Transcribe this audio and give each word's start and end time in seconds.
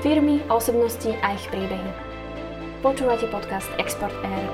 Firmy, 0.00 0.40
osobnosti 0.48 1.12
a 1.20 1.36
ich 1.36 1.44
príbehy. 1.52 1.92
Počúvate 2.80 3.28
podcast 3.28 3.68
Export 3.76 4.16
Air. 4.24 4.48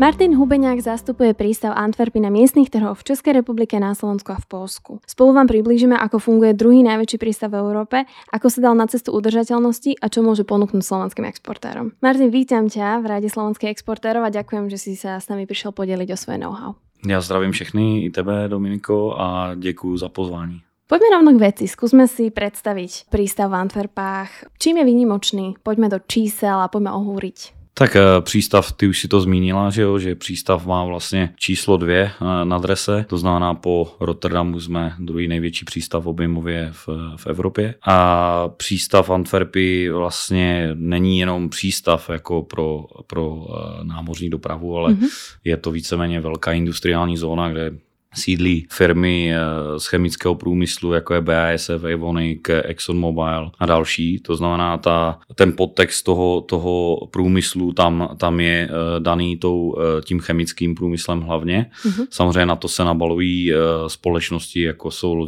Martin 0.00 0.40
Hubeňák 0.40 0.80
zastupuje 0.80 1.36
prístav 1.36 1.76
Antwerpy 1.76 2.24
na 2.24 2.32
miestnych 2.32 2.72
trhoch 2.72 2.96
v 2.96 3.12
Českej 3.12 3.36
republike, 3.36 3.76
na 3.76 3.92
Slovensku 3.92 4.32
a 4.32 4.40
v 4.40 4.48
Polsku. 4.48 5.04
Spolu 5.04 5.36
vám 5.36 5.44
priblížime, 5.44 5.92
ako 5.92 6.24
funguje 6.24 6.56
druhý 6.56 6.80
najväčší 6.80 7.20
prístav 7.20 7.52
v 7.52 7.60
Európe, 7.68 8.08
ako 8.32 8.48
sa 8.48 8.64
dal 8.64 8.80
na 8.80 8.88
cestu 8.88 9.12
udržateľnosti 9.12 10.00
a 10.00 10.08
čo 10.08 10.24
môže 10.24 10.48
ponúknuť 10.48 10.80
slovenským 10.80 11.28
exportérom. 11.28 11.92
Martin, 12.00 12.32
vítam 12.32 12.64
ťa 12.64 13.04
v 13.04 13.12
Ráde 13.12 13.28
slovenských 13.28 13.76
exportérov 13.76 14.24
a 14.24 14.32
ďakujem, 14.32 14.72
že 14.72 14.80
si 14.80 14.96
sa 14.96 15.20
s 15.20 15.28
nami 15.28 15.44
prišiel 15.44 15.76
podeliť 15.76 16.08
o 16.08 16.16
svoje 16.16 16.40
know-how. 16.40 16.80
Já 17.04 17.20
zdravím 17.20 17.52
všechny, 17.52 18.04
i 18.04 18.10
tebe, 18.10 18.48
Dominiko, 18.48 19.20
a 19.20 19.52
děkuji 19.54 19.96
za 19.96 20.08
pozvání. 20.08 20.71
Poďme 20.92 21.08
rovno 21.08 21.32
k 21.32 21.40
veci. 21.40 21.64
Skúsme 21.64 22.04
si 22.04 22.28
predstaviť 22.28 23.08
prístav 23.08 23.48
v 23.48 23.64
Antwerpách. 23.64 24.60
Čím 24.60 24.76
je 24.76 24.84
výnimočný? 24.84 25.56
Poďme 25.64 25.88
do 25.88 25.96
čísel 26.04 26.60
a 26.60 26.68
poďme 26.68 26.92
ohúriť. 26.92 27.56
Tak 27.72 27.96
eh, 27.96 28.20
přístav, 28.20 28.72
ty 28.72 28.86
už 28.86 29.00
si 29.00 29.08
to 29.08 29.20
zmínila, 29.20 29.70
že 29.70 29.82
jo, 29.82 29.98
že 29.98 30.14
přístav 30.14 30.66
má 30.66 30.84
vlastně 30.84 31.32
číslo 31.40 31.76
dvě 31.76 32.12
eh, 32.12 32.44
na 32.44 32.56
adrese, 32.56 33.04
to 33.08 33.18
znamená 33.18 33.54
po 33.54 33.96
Rotterdamu 34.00 34.60
jsme 34.60 34.94
druhý 34.98 35.28
největší 35.28 35.64
přístav 35.64 36.06
objemově 36.06 36.68
v, 36.72 36.88
v 37.16 37.26
Evropě 37.26 37.74
a 37.88 38.48
přístav 38.48 39.10
Antwerpy 39.10 39.90
vlastně 39.90 40.70
není 40.74 41.18
jenom 41.18 41.48
přístav 41.48 42.10
jako 42.10 42.42
pro, 42.42 42.84
pro 43.06 43.46
eh, 43.48 43.84
námořní 43.84 44.30
dopravu, 44.30 44.76
ale 44.76 44.92
mm-hmm. 44.92 45.08
je 45.44 45.56
to 45.56 45.70
víceméně 45.70 46.20
velká 46.20 46.52
industriální 46.52 47.16
zóna, 47.16 47.48
kde 47.48 47.70
sídlí 48.14 48.66
firmy 48.70 49.34
eh, 49.34 49.38
z 49.80 49.86
chemického 49.86 50.34
průmyslu, 50.34 50.92
jako 50.92 51.14
je 51.14 51.20
BASF, 51.20 51.84
Evonik, 51.84 52.50
ExxonMobil 52.50 53.50
a 53.58 53.66
další. 53.66 54.18
To 54.18 54.36
znamená, 54.36 54.78
ta, 54.78 55.18
ten 55.34 55.52
podtext 55.56 56.04
toho, 56.04 56.40
toho 56.40 57.06
průmyslu 57.10 57.72
tam, 57.72 58.16
tam 58.16 58.40
je 58.40 58.68
eh, 58.70 59.00
daný 59.00 59.36
tou, 59.36 59.76
eh, 59.78 60.02
tím 60.02 60.20
chemickým 60.20 60.74
průmyslem 60.74 61.20
hlavně. 61.20 61.70
Mm-hmm. 61.84 62.06
Samozřejmě 62.10 62.46
na 62.46 62.56
to 62.56 62.68
se 62.68 62.84
nabalují 62.84 63.52
společnosti, 63.86 64.62
jako 64.62 64.90
jsou 64.90 65.26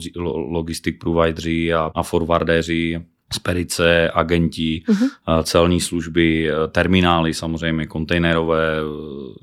logistik 0.51 0.99
provideři 1.01 1.75
a, 1.75 1.91
a 1.95 2.03
forwardéři 2.03 3.01
spedice, 3.33 4.11
agenti, 4.15 4.83
uh-huh. 4.89 5.43
celní 5.43 5.81
služby, 5.81 6.51
eh, 6.51 6.69
terminály 6.69 7.35
samozřejmě, 7.35 7.87
kontejnerové, 7.87 8.77
eh, 8.79 8.85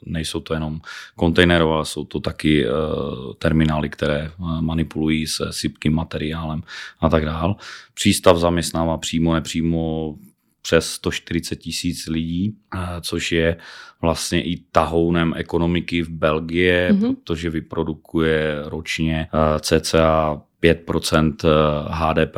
nejsou 0.05 0.39
to 0.39 0.53
jenom 0.53 0.81
kontejnerové, 1.15 1.73
ale 1.73 1.85
jsou 1.85 2.05
to 2.05 2.19
taky 2.19 2.65
terminály, 3.37 3.89
které 3.89 4.31
manipulují 4.61 5.27
se 5.27 5.47
sypkým 5.51 5.93
materiálem 5.93 6.63
a 6.99 7.09
tak 7.09 7.25
dále. 7.25 7.55
Přístav 7.93 8.37
zaměstnává 8.37 8.97
přímo, 8.97 9.33
nepřímo 9.33 10.15
přes 10.61 10.91
140 10.91 11.55
tisíc 11.55 12.07
lidí, 12.07 12.55
což 13.01 13.31
je 13.31 13.57
vlastně 14.01 14.43
i 14.43 14.57
tahounem 14.71 15.33
ekonomiky 15.37 16.01
v 16.01 16.09
Belgii, 16.09 16.89
mm-hmm. 16.91 17.15
protože 17.15 17.49
vyprodukuje 17.49 18.55
ročně 18.65 19.27
cca 19.59 20.41
5% 20.63 21.35
HDP 21.87 22.37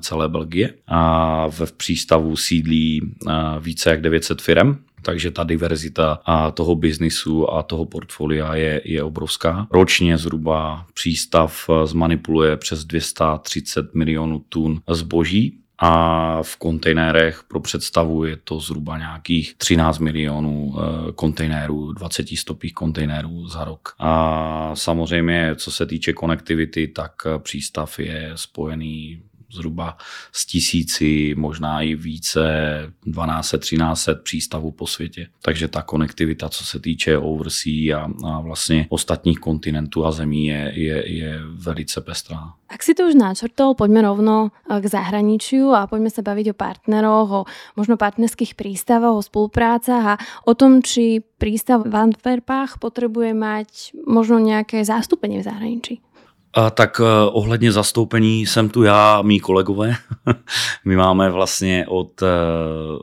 celé 0.00 0.28
Belgie. 0.28 0.74
A 0.86 1.46
v 1.50 1.72
přístavu 1.72 2.36
sídlí 2.36 3.00
eh, 3.28 3.32
více 3.60 3.90
jak 3.90 4.00
900 4.00 4.42
firm, 4.42 4.76
takže 5.02 5.30
ta 5.30 5.44
diverzita 5.44 6.18
a 6.24 6.50
toho 6.50 6.74
biznisu 6.74 7.54
a 7.54 7.62
toho 7.62 7.84
portfolia 7.84 8.54
je, 8.54 8.80
je 8.84 9.02
obrovská. 9.02 9.66
Ročně 9.70 10.18
zhruba 10.18 10.86
přístav 10.94 11.70
eh, 11.70 11.86
zmanipuluje 11.86 12.56
přes 12.56 12.84
230 12.84 13.94
milionů 13.94 14.44
tun 14.48 14.80
zboží, 14.88 15.59
a 15.82 16.42
v 16.42 16.56
kontejnerech 16.56 17.42
pro 17.48 17.60
představu 17.60 18.24
je 18.24 18.36
to 18.36 18.60
zhruba 18.60 18.98
nějakých 18.98 19.54
13 19.54 19.98
milionů 19.98 20.74
eh, 20.74 21.12
kontejnerů, 21.12 21.92
20 21.92 22.28
stopých 22.28 22.74
kontejnerů 22.74 23.48
za 23.48 23.64
rok. 23.64 23.94
A 23.98 24.70
samozřejmě, 24.74 25.54
co 25.56 25.70
se 25.70 25.86
týče 25.86 26.12
konektivity, 26.12 26.88
tak 26.88 27.12
eh, 27.26 27.38
přístav 27.38 27.98
je 27.98 28.32
spojený 28.34 29.22
zhruba 29.52 29.96
z 30.32 30.46
tisíci, 30.46 31.34
možná 31.38 31.82
i 31.82 31.94
více, 31.94 32.42
12, 33.06 33.54
13 33.58 34.08
přístavů 34.22 34.70
po 34.70 34.86
světě. 34.86 35.26
Takže 35.42 35.68
ta 35.68 35.82
konektivita, 35.82 36.48
co 36.48 36.64
se 36.64 36.78
týče 36.80 37.18
oversea 37.18 37.98
a, 37.98 38.10
a 38.28 38.40
vlastně 38.40 38.86
ostatních 38.88 39.38
kontinentů 39.38 40.06
a 40.06 40.12
zemí, 40.12 40.46
je, 40.46 40.72
je, 40.74 41.12
je 41.12 41.40
velice 41.44 42.00
pestrá. 42.00 42.52
Ak 42.70 42.86
si 42.86 42.94
to 42.94 43.10
už 43.10 43.18
načrtol, 43.18 43.74
poďme 43.74 44.06
rovno 44.06 44.54
eh, 44.54 44.78
k 44.78 44.86
zahraničiu 44.86 45.74
a 45.74 45.90
poďme 45.90 46.06
sa 46.06 46.22
baviť 46.22 46.54
o 46.54 46.58
partneroch, 46.58 47.28
o 47.42 47.46
možno 47.74 47.98
partnerských 47.98 48.54
prístavoch, 48.54 49.18
o 49.18 49.26
spoluprácach 49.26 50.04
a 50.06 50.20
o 50.46 50.54
tom, 50.54 50.78
či 50.78 51.18
prístav 51.18 51.82
v 51.82 51.90
Antwerpách 51.90 52.78
potrebuje 52.78 53.34
mať 53.34 53.98
možno 54.06 54.38
nejaké 54.38 54.86
zástupenie 54.86 55.42
v 55.42 55.48
zahraničí. 55.50 55.94
A 56.54 56.70
tak 56.70 57.00
eh, 57.00 57.30
ohledně 57.30 57.72
zastoupení 57.72 58.46
jsem 58.46 58.68
tu 58.68 58.82
já, 58.82 59.22
mý 59.22 59.40
kolegové. 59.40 59.94
My 60.84 60.96
máme 60.96 61.30
vlastně 61.30 61.86
od 61.88 62.22
eh, 62.22 62.26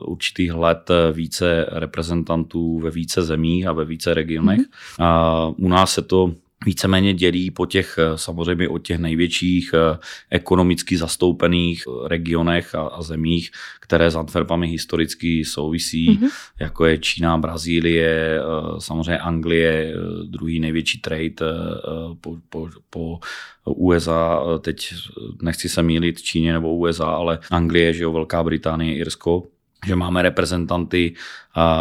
určitých 0.04 0.54
let 0.54 0.90
eh, 0.90 1.12
více 1.12 1.66
reprezentantů 1.68 2.78
ve 2.78 2.90
více 2.90 3.22
zemích 3.22 3.66
a 3.66 3.72
ve 3.72 3.84
více 3.84 4.14
regionech. 4.14 4.60
Mm-hmm. 4.60 5.04
A 5.04 5.46
u 5.56 5.68
nás 5.68 5.92
se 5.92 6.02
to 6.02 6.32
víceméně 6.66 7.14
dělí 7.14 7.50
po 7.50 7.66
těch 7.66 7.98
samozřejmě 8.16 8.68
od 8.68 8.78
těch 8.78 8.98
největších 8.98 9.74
ekonomicky 10.30 10.96
zastoupených 10.96 11.84
regionech 12.06 12.74
a, 12.74 12.80
a 12.82 13.02
zemích, 13.02 13.50
které 13.80 14.10
s 14.10 14.16
Antwerpami 14.16 14.68
historicky 14.68 15.44
souvisí, 15.44 16.10
mm-hmm. 16.10 16.28
jako 16.60 16.84
je 16.86 16.98
Čína, 16.98 17.38
Brazílie, 17.38 18.40
samozřejmě 18.78 19.18
Anglie, 19.18 19.94
druhý 20.24 20.60
největší 20.60 21.00
trade 21.00 21.34
po, 22.20 22.36
po, 22.48 22.68
po 22.90 23.18
USA, 23.64 24.40
teď 24.60 24.94
nechci 25.42 25.68
se 25.68 25.82
mýlit 25.82 26.22
Číně 26.22 26.52
nebo 26.52 26.76
USA, 26.76 27.06
ale 27.06 27.38
Anglie, 27.50 27.94
že 27.94 28.04
jo, 28.04 28.12
Velká 28.12 28.42
Británie, 28.44 28.96
Irsko, 28.96 29.46
že 29.86 29.96
máme 29.96 30.22
reprezentanty 30.22 31.14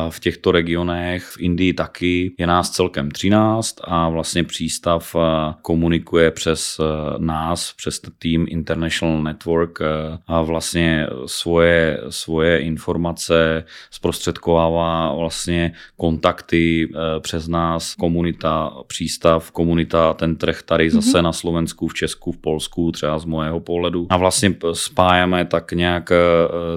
v 0.09 0.19
těchto 0.19 0.51
regionech, 0.51 1.23
v 1.23 1.39
Indii 1.39 1.73
taky. 1.73 2.33
Je 2.37 2.47
nás 2.47 2.69
celkem 2.69 3.11
13 3.11 3.75
a 3.83 4.09
vlastně 4.09 4.43
přístav 4.43 5.15
komunikuje 5.61 6.31
přes 6.31 6.81
nás, 7.17 7.73
přes 7.77 8.01
tým 8.19 8.45
International 8.49 9.23
Network 9.23 9.79
a 10.27 10.41
vlastně 10.41 11.07
svoje, 11.25 12.01
svoje 12.09 12.59
informace 12.59 13.63
zprostředkovává 13.91 15.13
vlastně 15.13 15.73
kontakty 15.97 16.89
přes 17.19 17.47
nás, 17.47 17.95
komunita, 17.95 18.73
přístav, 18.87 19.51
komunita, 19.51 20.13
ten 20.13 20.35
trh 20.35 20.61
tady 20.61 20.89
zase 20.89 21.17
mm-hmm. 21.17 21.21
na 21.21 21.33
Slovensku, 21.33 21.87
v 21.87 21.93
Česku, 21.93 22.31
v 22.31 22.37
Polsku, 22.37 22.91
třeba 22.91 23.19
z 23.19 23.25
mojeho 23.25 23.59
pohledu. 23.59 24.07
A 24.09 24.17
vlastně 24.17 24.55
spájáme 24.73 25.45
tak 25.45 25.71
nějak 25.71 26.09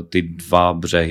ty 0.08 0.22
dva 0.22 0.72
břehy 0.72 1.09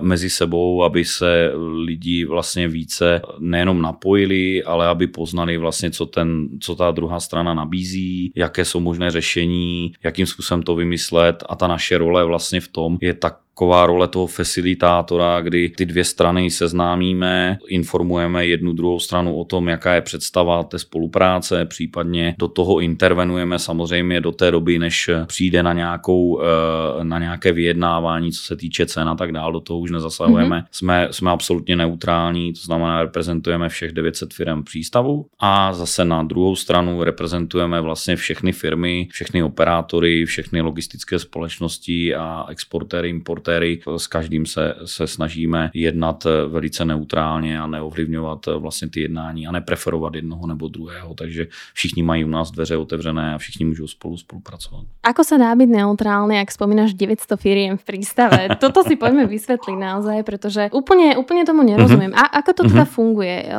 mezi 0.00 0.30
sebou, 0.30 0.84
aby 0.84 1.04
se 1.04 1.52
lidi 1.84 2.24
vlastně 2.24 2.68
více 2.68 3.22
nejenom 3.38 3.82
napojili, 3.82 4.64
ale 4.64 4.86
aby 4.86 5.06
poznali 5.06 5.56
vlastně, 5.56 5.90
co, 5.90 6.06
ten, 6.06 6.48
co 6.60 6.74
ta 6.76 6.90
druhá 6.90 7.20
strana 7.20 7.54
nabízí, 7.54 8.32
jaké 8.36 8.64
jsou 8.64 8.80
možné 8.80 9.10
řešení, 9.10 9.92
jakým 10.04 10.26
způsobem 10.26 10.62
to 10.62 10.74
vymyslet. 10.74 11.44
A 11.48 11.56
ta 11.56 11.66
naše 11.66 11.98
role 11.98 12.24
vlastně 12.24 12.60
v 12.60 12.68
tom 12.68 12.98
je 13.00 13.14
tak 13.14 13.38
taková 13.60 13.86
role 13.86 14.08
toho 14.08 14.26
facilitátora, 14.26 15.40
kdy 15.40 15.68
ty 15.68 15.86
dvě 15.86 16.04
strany 16.04 16.50
seznámíme, 16.50 17.58
informujeme 17.68 18.46
jednu 18.46 18.72
druhou 18.72 19.00
stranu 19.00 19.36
o 19.36 19.44
tom, 19.44 19.68
jaká 19.68 19.94
je 19.94 20.00
představa 20.00 20.62
té 20.62 20.78
spolupráce, 20.78 21.64
případně 21.64 22.34
do 22.38 22.48
toho 22.48 22.80
intervenujeme 22.80 23.58
samozřejmě 23.58 24.20
do 24.20 24.32
té 24.32 24.50
doby, 24.50 24.78
než 24.78 25.10
přijde 25.26 25.62
na, 25.62 25.72
nějakou, 25.72 26.40
eh, 26.42 27.04
na 27.04 27.18
nějaké 27.18 27.52
vyjednávání, 27.52 28.32
co 28.32 28.42
se 28.42 28.56
týče 28.56 28.86
cen 28.86 29.08
a 29.08 29.14
tak 29.14 29.32
dále, 29.32 29.52
do 29.52 29.60
toho 29.60 29.78
už 29.78 29.90
nezasahujeme. 29.90 30.58
Mm-hmm. 30.58 30.68
Jsme, 30.70 31.08
jsme 31.10 31.30
absolutně 31.30 31.76
neutrální, 31.76 32.52
to 32.52 32.60
znamená, 32.60 33.02
reprezentujeme 33.02 33.68
všech 33.68 33.92
900 33.92 34.34
firm 34.34 34.64
přístavu 34.64 35.26
a 35.40 35.72
zase 35.72 36.04
na 36.04 36.22
druhou 36.22 36.56
stranu 36.56 37.02
reprezentujeme 37.02 37.80
vlastně 37.80 38.16
všechny 38.16 38.52
firmy, 38.52 39.08
všechny 39.10 39.42
operátory, 39.42 40.24
všechny 40.24 40.60
logistické 40.60 41.18
společnosti 41.18 42.14
a 42.14 42.46
exportéry, 42.48 43.08
importéry 43.08 43.49
aktéry. 43.50 43.80
S 43.96 44.06
každým 44.06 44.46
se, 44.46 44.74
se 44.84 45.06
snažíme 45.06 45.70
jednat 45.74 46.26
eh, 46.26 46.46
velice 46.48 46.84
neutrálně 46.84 47.60
a 47.60 47.66
neovlivňovat 47.66 48.48
eh, 48.48 48.58
vlastně 48.58 48.88
ty 48.88 49.00
jednání 49.00 49.46
a 49.46 49.52
nepreferovat 49.52 50.14
jednoho 50.14 50.46
nebo 50.46 50.68
druhého. 50.68 51.14
Takže 51.14 51.46
všichni 51.74 52.02
mají 52.02 52.24
u 52.24 52.28
nás 52.28 52.50
dveře 52.50 52.76
otevřené 52.76 53.34
a 53.34 53.38
všichni 53.38 53.64
můžou 53.64 53.86
spolu 53.86 54.16
spolupracovat. 54.16 54.84
Ako 55.02 55.24
se 55.24 55.38
dá 55.38 55.54
být 55.54 55.66
neutrálny, 55.66 56.36
jak 56.36 56.52
spomínáš 56.52 56.94
900 56.94 57.40
firiem 57.40 57.76
v 57.76 57.84
prístave? 57.84 58.48
Toto 58.60 58.84
si 58.84 58.96
pojďme 58.96 59.26
vysvětlit 59.26 59.76
naozaj, 59.76 60.22
protože 60.22 60.70
úplně, 60.72 61.16
úplně 61.16 61.44
tomu 61.44 61.62
nerozumím. 61.62 62.14
A 62.14 62.20
ako 62.20 62.52
to 62.52 62.62
teda 62.68 62.84
funguje? 62.84 63.52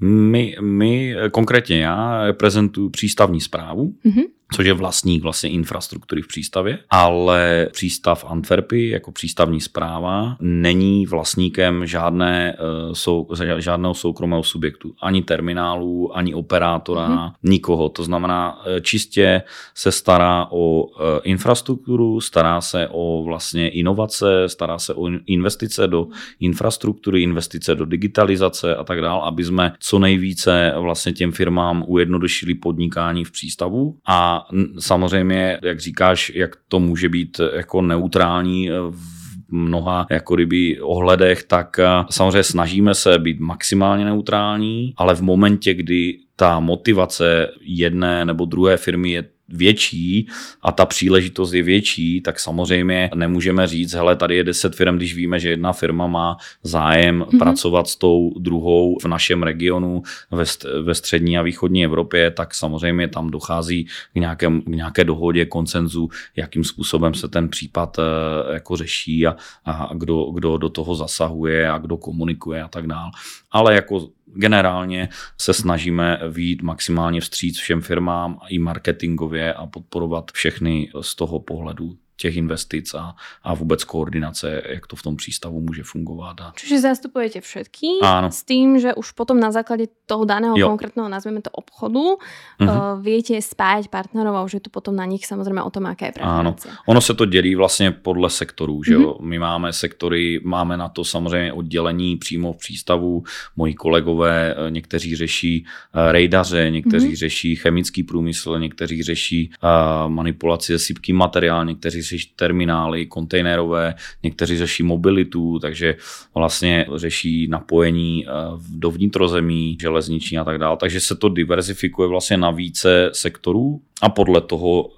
My, 0.00 0.56
my, 0.60 1.14
konkrétně 1.30 1.82
já, 1.82 2.26
reprezentuju 2.26 2.90
přístavní 2.90 3.40
zprávu, 3.40 3.94
mm-hmm 4.04 4.41
což 4.52 4.66
je 4.66 4.72
vlastník 4.72 5.22
vlastně 5.22 5.50
infrastruktury 5.50 6.22
v 6.22 6.28
přístavě, 6.28 6.78
ale 6.90 7.68
přístav 7.72 8.24
Antwerpy 8.28 8.88
jako 8.88 9.12
přístavní 9.12 9.60
zpráva 9.60 10.36
není 10.40 11.06
vlastníkem 11.06 11.86
žádné, 11.86 12.56
eh, 12.58 12.94
sou, 12.94 13.28
žádného 13.58 13.94
soukromého 13.94 14.42
subjektu, 14.42 14.94
ani 15.02 15.22
terminálu, 15.22 16.16
ani 16.16 16.34
operátora, 16.34 17.08
mm-hmm. 17.08 17.32
nikoho. 17.42 17.88
To 17.88 18.04
znamená, 18.04 18.62
eh, 18.66 18.80
čistě 18.80 19.42
se 19.74 19.92
stará 19.92 20.46
o 20.50 20.86
eh, 20.86 21.20
infrastrukturu, 21.24 22.20
stará 22.20 22.60
se 22.60 22.88
o 22.90 23.22
vlastně 23.26 23.68
inovace, 23.68 24.48
stará 24.48 24.78
se 24.78 24.94
o 24.94 25.08
investice 25.26 25.86
do 25.86 26.06
infrastruktury, 26.40 27.22
investice 27.22 27.74
do 27.74 27.84
digitalizace 27.84 28.76
a 28.76 28.84
tak 28.84 29.00
dále, 29.00 29.22
aby 29.24 29.44
jsme 29.44 29.72
co 29.80 29.98
nejvíce 29.98 30.72
vlastně 30.78 31.12
těm 31.12 31.32
firmám 31.32 31.84
ujednodušili 31.86 32.54
podnikání 32.54 33.24
v 33.24 33.30
přístavu 33.30 33.96
a 34.06 34.41
samozřejmě, 34.78 35.58
jak 35.62 35.80
říkáš, 35.80 36.32
jak 36.34 36.56
to 36.68 36.80
může 36.80 37.08
být 37.08 37.40
jako 37.54 37.82
neutrální 37.82 38.70
v 38.90 39.22
mnoha 39.52 40.06
jako 40.10 40.34
kdyby 40.34 40.80
ohledech, 40.80 41.44
tak 41.44 41.78
eh, 41.78 41.86
samozřejmě 42.10 42.42
snažíme 42.42 42.94
se 42.94 43.18
být 43.18 43.40
maximálně 43.40 44.04
neutrální, 44.04 44.94
ale 44.96 45.14
v 45.14 45.20
momentě, 45.20 45.74
kdy 45.74 46.18
ta 46.36 46.60
motivace 46.60 47.48
jedné 47.60 48.24
nebo 48.24 48.44
druhé 48.44 48.76
firmy 48.76 49.10
je 49.10 49.24
větší 49.48 50.28
a 50.62 50.72
ta 50.72 50.86
příležitost 50.86 51.52
je 51.52 51.62
větší, 51.62 52.20
tak 52.20 52.40
samozřejmě 52.40 53.10
nemůžeme 53.14 53.66
říct, 53.66 53.92
hele, 53.92 54.16
tady 54.16 54.36
je 54.36 54.44
10 54.44 54.74
firm, 54.74 54.96
když 54.96 55.14
víme, 55.14 55.40
že 55.40 55.50
jedna 55.50 55.72
firma 55.72 56.06
má 56.06 56.36
zájem 56.62 57.20
mm-hmm. 57.20 57.38
pracovat 57.38 57.88
s 57.88 57.96
tou 57.96 58.32
druhou 58.38 58.98
v 59.02 59.04
našem 59.04 59.42
regionu 59.42 60.02
ve, 60.30 60.44
ve 60.82 60.94
střední 60.94 61.38
a 61.38 61.42
východní 61.42 61.84
Evropě, 61.84 62.30
tak 62.30 62.54
samozřejmě 62.54 63.08
tam 63.08 63.30
dochází 63.30 63.84
k, 63.84 64.14
nějakém, 64.14 64.62
k 64.62 64.68
nějaké 64.68 65.04
dohodě, 65.04 65.46
koncenzu, 65.46 66.08
jakým 66.36 66.64
způsobem 66.64 67.14
se 67.14 67.28
ten 67.28 67.48
případ 67.48 67.98
eh, 67.98 68.54
jako 68.54 68.76
řeší 68.76 69.26
a, 69.26 69.36
a 69.64 69.94
kdo, 69.94 70.24
kdo 70.24 70.56
do 70.56 70.68
toho 70.68 70.94
zasahuje 70.94 71.70
a 71.70 71.78
kdo 71.78 71.96
komunikuje 71.96 72.62
a 72.62 72.68
tak 72.68 72.86
dále. 72.86 73.10
Ale 73.50 73.74
jako 73.74 74.08
generálně 74.26 75.08
se 75.40 75.54
snažíme 75.54 76.20
výjít 76.28 76.62
maximálně 76.62 77.20
vstříc 77.20 77.58
všem 77.58 77.82
firmám 77.82 78.38
i 78.48 78.58
marketingově 78.58 79.54
a 79.54 79.66
podporovat 79.66 80.32
všechny 80.32 80.90
z 81.00 81.14
toho 81.14 81.40
pohledu 81.40 81.96
těch 82.22 82.36
investic 82.36 82.94
a, 82.94 83.18
a 83.42 83.54
vůbec 83.54 83.84
koordinace, 83.84 84.62
jak 84.68 84.86
to 84.86 84.96
v 84.96 85.02
tom 85.02 85.16
přístavu 85.16 85.60
může 85.60 85.82
fungovat. 85.82 86.40
A... 86.40 86.52
Čiže 86.54 86.80
zastupujete 86.80 87.42
všetky 87.42 87.98
Áno. 87.98 88.30
s 88.30 88.46
tým, 88.46 88.78
že 88.78 88.94
už 88.94 89.10
potom 89.18 89.42
na 89.42 89.50
základě 89.50 89.90
toho 90.06 90.22
daného 90.24 90.54
jo. 90.54 90.68
konkrétneho, 90.68 91.08
nazveme 91.08 91.42
to 91.42 91.50
obchodu, 91.50 92.14
uh-huh. 92.14 92.68
uh, 92.68 93.02
viete 93.02 93.34
spájať 93.42 93.88
partnerov 93.90 94.38
a 94.38 94.44
už 94.46 94.54
je 94.54 94.62
to 94.62 94.70
potom 94.70 94.94
na 94.94 95.08
nich 95.08 95.26
samozřejmě 95.26 95.62
o 95.62 95.70
tom, 95.70 95.84
jaké 95.90 96.06
je 96.06 96.12
preference. 96.12 96.68
Ano. 96.68 96.78
Ono 96.86 97.00
se 97.00 97.14
to 97.14 97.24
dělí 97.26 97.54
vlastně 97.54 97.90
podle 97.90 98.30
sektorů. 98.30 98.82
Že 98.84 98.96
uh-huh. 98.96 99.20
My 99.20 99.38
máme 99.38 99.72
sektory, 99.72 100.40
máme 100.44 100.76
na 100.76 100.88
to 100.88 101.04
samozřejmě 101.04 101.52
oddělení 101.52 102.16
přímo 102.16 102.52
v 102.52 102.56
přístavu. 102.56 103.22
Moji 103.56 103.74
kolegové, 103.74 104.54
eh, 104.54 104.70
někteří 104.70 105.16
řeší 105.16 105.64
uh, 105.64 106.12
rejdaře, 106.12 106.70
někteří 106.70 107.08
uh-huh. 107.08 107.24
řeší 107.26 107.56
chemický 107.56 108.02
průmysl, 108.02 108.58
někteří 108.58 109.02
řeší 109.02 109.50
uh, 109.50 110.10
manipulaci 110.10 110.72
se 110.72 110.78
sypkým 110.78 111.16
materiál, 111.16 111.64
někteří 111.64 112.02
řeší 112.12 112.32
terminály 112.36 113.06
kontejnerové, 113.06 113.94
někteří 114.22 114.58
řeší 114.58 114.82
mobilitu, 114.82 115.58
takže 115.58 115.96
vlastně 116.34 116.86
řeší 116.96 117.48
napojení 117.48 118.26
eh, 118.26 118.30
do 118.68 118.90
vnitrozemí, 118.90 119.78
železniční 119.80 120.38
a 120.38 120.44
tak 120.44 120.58
dále. 120.58 120.76
Takže 120.76 121.00
se 121.00 121.16
to 121.16 121.28
diverzifikuje 121.28 122.08
vlastně 122.08 122.36
na 122.36 122.50
více 122.50 123.10
sektorů 123.12 123.82
a 124.02 124.08
podle 124.08 124.40
toho, 124.40 124.90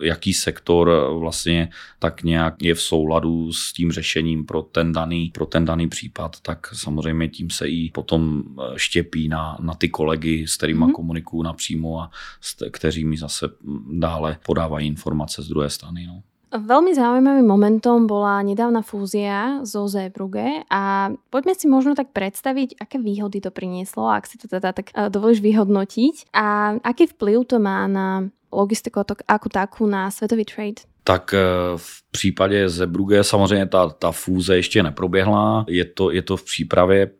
eh, 0.00 0.06
jaký 0.06 0.34
sektor 0.34 0.90
vlastně 1.18 1.68
tak 1.98 2.22
nějak 2.22 2.54
je 2.62 2.74
v 2.74 2.82
souladu 2.82 3.52
s 3.52 3.72
tím 3.72 3.92
řešením 3.92 4.46
pro 4.46 4.62
ten 4.62 4.92
daný, 4.92 5.30
pro 5.34 5.46
ten 5.46 5.64
daný 5.64 5.88
případ, 5.88 6.40
tak 6.40 6.66
samozřejmě 6.74 7.28
tím 7.28 7.50
se 7.50 7.68
i 7.68 7.90
potom 7.90 8.42
eh, 8.42 8.62
štěpí 8.76 9.28
na, 9.28 9.58
na 9.60 9.74
ty 9.74 9.88
kolegy, 9.88 10.46
s 10.46 10.56
kterými 10.56 10.80
mm-hmm. 10.80 10.92
komunikuju 10.92 11.42
napřímo 11.42 12.00
a 12.00 12.10
s, 12.40 12.70
kteří 12.70 13.04
mi 13.04 13.16
zase 13.16 13.48
dále 13.92 14.38
podávají 14.46 14.86
informace 14.86 15.42
z 15.42 15.48
druhé 15.48 15.70
strany. 15.70 16.06
No. 16.06 16.22
Veľmi 16.52 16.92
zaujímavým 16.92 17.48
momentom 17.48 18.04
bola 18.04 18.44
nedávna 18.44 18.84
fúzia 18.84 19.64
zo 19.64 19.88
Zebruge 19.88 20.68
a 20.68 21.08
poďme 21.32 21.56
si 21.56 21.64
možno 21.64 21.96
tak 21.96 22.12
predstaviť, 22.12 22.76
aké 22.76 23.00
výhody 23.00 23.40
to 23.40 23.48
prinieslo, 23.48 24.12
ak 24.12 24.28
si 24.28 24.36
to 24.36 24.52
teda 24.52 24.76
tak 24.76 24.92
uh, 24.92 25.08
dovolíš 25.08 25.40
vyhodnotiť 25.40 26.28
a 26.36 26.76
aký 26.84 27.08
vplyv 27.16 27.48
to 27.48 27.56
má 27.56 27.88
na 27.88 28.28
logistiku 28.52 29.00
ako 29.24 29.48
takú 29.48 29.88
na 29.88 30.12
svetový 30.12 30.44
trade. 30.44 30.84
Tak 31.04 31.34
eh, 31.34 31.40
v 31.76 32.02
případě 32.10 32.68
Zebruge 32.68 33.24
samozřejmě 33.24 33.66
ta, 33.66 33.88
ta 33.88 34.12
fúze 34.12 34.56
ještě 34.56 34.82
neproběhla, 34.82 35.64
je 35.68 35.84
to, 35.84 36.10
je 36.10 36.22
to 36.22 36.36
v 36.36 36.44
přípravě 36.44 37.10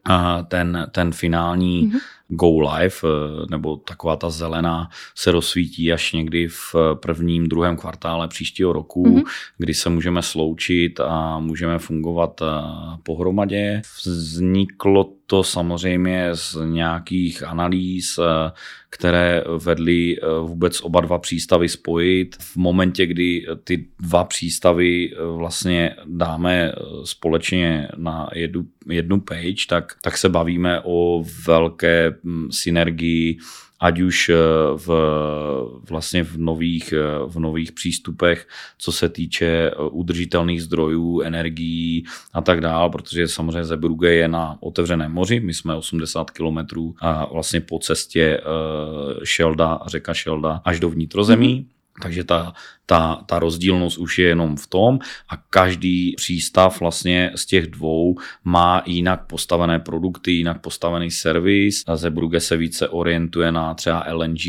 ten, 0.48 0.86
ten 0.92 1.12
finální 1.12 1.88
mm-hmm. 1.88 2.00
Go 2.34 2.60
live, 2.60 2.94
eh, 3.04 3.46
nebo 3.50 3.76
taková 3.76 4.16
ta 4.16 4.30
zelená 4.30 4.88
se 5.14 5.32
rozsvítí 5.32 5.92
až 5.92 6.12
někdy 6.12 6.48
v 6.48 6.74
prvním, 6.94 7.48
druhém 7.48 7.76
kvartále 7.76 8.28
příštího 8.28 8.72
roku, 8.72 9.04
mm-hmm. 9.04 9.24
kdy 9.58 9.74
se 9.74 9.90
můžeme 9.90 10.22
sloučit 10.22 11.00
a 11.00 11.38
můžeme 11.38 11.78
fungovat 11.78 12.42
eh, 12.42 12.46
pohromadě. 13.02 13.82
Vzniklo 14.04 15.04
to 15.32 15.44
samozřejmě 15.44 16.30
z 16.32 16.56
nějakých 16.64 17.42
analýz, 17.42 18.18
které 18.90 19.44
vedly 19.58 20.16
vůbec 20.42 20.80
oba 20.80 21.00
dva 21.00 21.18
přístavy 21.18 21.68
spojit. 21.68 22.36
V 22.36 22.56
momentě, 22.56 23.06
kdy 23.06 23.46
ty 23.64 23.86
dva 24.00 24.24
přístavy 24.24 25.12
eh, 25.12 25.16
vlastně 25.36 25.96
dáme 26.04 26.72
eh, 26.72 26.74
společně 27.04 27.88
na 27.96 28.28
jednu, 28.34 28.66
jednu 28.88 29.20
page, 29.20 29.66
tak, 29.68 29.96
tak 30.00 30.18
se 30.18 30.28
bavíme 30.28 30.80
o 30.84 31.24
velké 31.46 32.14
hm, 32.24 32.48
synergii 32.50 33.38
ať 33.82 34.00
už 34.00 34.28
eh, 34.28 34.36
v, 34.76 34.88
vlastně 35.90 36.24
v 36.24 36.38
nových, 36.38 36.94
v 37.26 37.38
nových 37.38 37.72
přístupech, 37.72 38.48
co 38.78 38.92
se 38.92 39.08
týče 39.08 39.70
udržitelných 39.90 40.62
zdrojů, 40.62 41.20
energií 41.20 42.04
a 42.32 42.40
tak 42.40 42.60
dále, 42.60 42.90
protože 42.90 43.28
samozřejmě 43.28 43.64
Zeebrugge 43.64 44.14
je 44.14 44.28
na 44.28 44.56
otevřeném 44.60 45.12
moři, 45.12 45.40
my 45.40 45.54
jsme 45.54 45.74
80 45.74 46.30
kilometrů 46.30 46.94
a 47.00 47.32
vlastně 47.32 47.60
po 47.60 47.78
cestě 47.78 48.40
Šelda, 49.24 49.80
řeka 49.86 50.14
Šelda 50.14 50.60
až 50.64 50.80
do 50.80 50.90
vnitrozemí. 50.90 51.60
Mm-hmm. 51.60 52.02
Takže 52.02 52.24
ta, 52.24 52.54
ta, 52.86 53.24
ta 53.26 53.38
rozdílnost 53.38 53.98
už 53.98 54.18
je 54.18 54.26
jenom 54.26 54.56
v 54.56 54.66
tom 54.66 54.98
a 55.28 55.36
každý 55.36 56.14
přístav 56.16 56.80
vlastně 56.80 57.30
z 57.34 57.46
těch 57.46 57.66
dvou 57.66 58.16
má 58.44 58.82
jinak 58.86 59.26
postavené 59.26 59.78
produkty, 59.78 60.32
jinak 60.32 60.60
postavený 60.60 61.10
servis. 61.10 61.84
A 61.86 61.96
Zeebrugge 61.96 62.40
se 62.40 62.56
více 62.56 62.88
orientuje 62.88 63.52
na 63.52 63.74
třeba 63.74 64.04
LNG, 64.12 64.40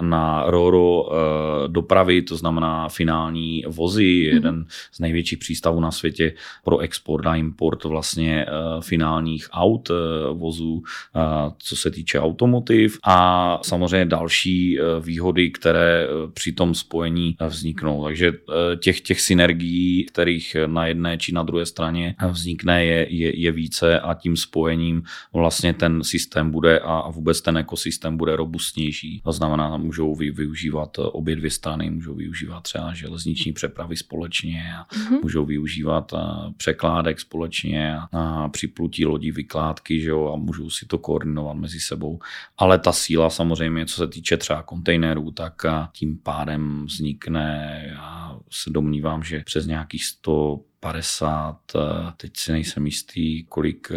na 0.00 0.44
RORO 0.46 1.04
e, 1.04 1.68
dopravy, 1.68 2.22
to 2.22 2.36
znamená 2.36 2.88
finální 2.88 3.64
vozy, 3.68 4.02
mm-hmm. 4.02 4.34
jeden 4.34 4.66
z 4.92 5.00
největších 5.00 5.38
přístavů 5.38 5.80
na 5.80 5.90
světě 5.90 6.32
pro 6.64 6.78
export 6.78 7.26
a 7.26 7.36
import 7.36 7.84
vlastně 7.84 8.44
e, 8.44 8.46
finálních 8.80 9.48
aut, 9.52 9.90
e, 9.90 9.94
vozů, 10.32 10.82
e, 11.16 11.20
co 11.58 11.76
se 11.76 11.90
týče 11.90 12.20
automotiv 12.20 12.98
a 13.06 13.58
samozřejmě 13.62 14.06
další 14.06 14.78
výhody, 15.00 15.50
které 15.50 16.06
při 16.34 16.52
tom 16.52 16.74
spojení 16.74 17.36
vzniknou. 17.80 18.04
Takže 18.04 18.28
eh, 18.28 18.76
těch, 18.76 19.00
těch 19.00 19.20
synergií, 19.20 20.04
kterých 20.04 20.56
na 20.66 20.86
jedné 20.86 21.18
či 21.18 21.32
na 21.32 21.42
druhé 21.42 21.66
straně 21.66 22.14
vznikne, 22.30 22.84
je, 22.84 23.14
je, 23.14 23.40
je 23.40 23.52
více 23.52 24.00
a 24.00 24.14
tím 24.14 24.36
spojením 24.36 25.02
vlastně 25.32 25.74
ten 25.74 26.04
systém 26.04 26.50
bude 26.50 26.78
a 26.78 27.10
vůbec 27.10 27.40
ten 27.40 27.56
ekosystém 27.56 28.16
bude 28.16 28.36
robustnější. 28.36 29.20
To 29.24 29.32
znamená, 29.32 29.76
můžou 29.76 30.14
vy, 30.14 30.30
využívat 30.30 30.98
obě 30.98 31.36
dvě 31.36 31.50
strany, 31.50 31.90
můžou 31.90 32.14
využívat 32.14 32.62
třeba 32.62 32.94
železniční 32.94 33.52
přepravy 33.52 33.96
společně 33.96 34.74
a 34.78 34.94
mm-hmm. 34.94 35.22
můžou 35.22 35.44
využívat 35.44 36.12
eh, 36.12 36.18
překládek 36.56 37.20
společně 37.20 37.96
a, 37.96 38.08
a 38.12 38.48
připlutí 38.48 39.06
lodí 39.06 39.30
vykládky, 39.30 40.00
že 40.00 40.10
jo, 40.10 40.32
a 40.32 40.36
můžou 40.36 40.70
si 40.70 40.86
to 40.86 40.98
koordinovat 40.98 41.54
mezi 41.56 41.80
sebou. 41.80 42.18
Ale 42.58 42.78
ta 42.78 42.92
síla 42.92 43.30
samozřejmě, 43.30 43.86
co 43.86 43.94
se 43.94 44.08
týče 44.08 44.36
třeba 44.36 44.62
kontejnerů, 44.62 45.30
tak 45.30 45.62
tím 45.92 46.18
pádem 46.22 46.86
vznikne, 46.86 47.69
já 47.88 48.38
se 48.50 48.70
domnívám, 48.70 49.22
že 49.22 49.42
přes 49.44 49.66
nějakých 49.66 50.04
150, 50.04 51.60
eh, 51.74 51.80
teď 52.16 52.36
si 52.36 52.52
nejsem 52.52 52.86
jistý, 52.86 53.44
kolik 53.44 53.88
eh, 53.90 53.96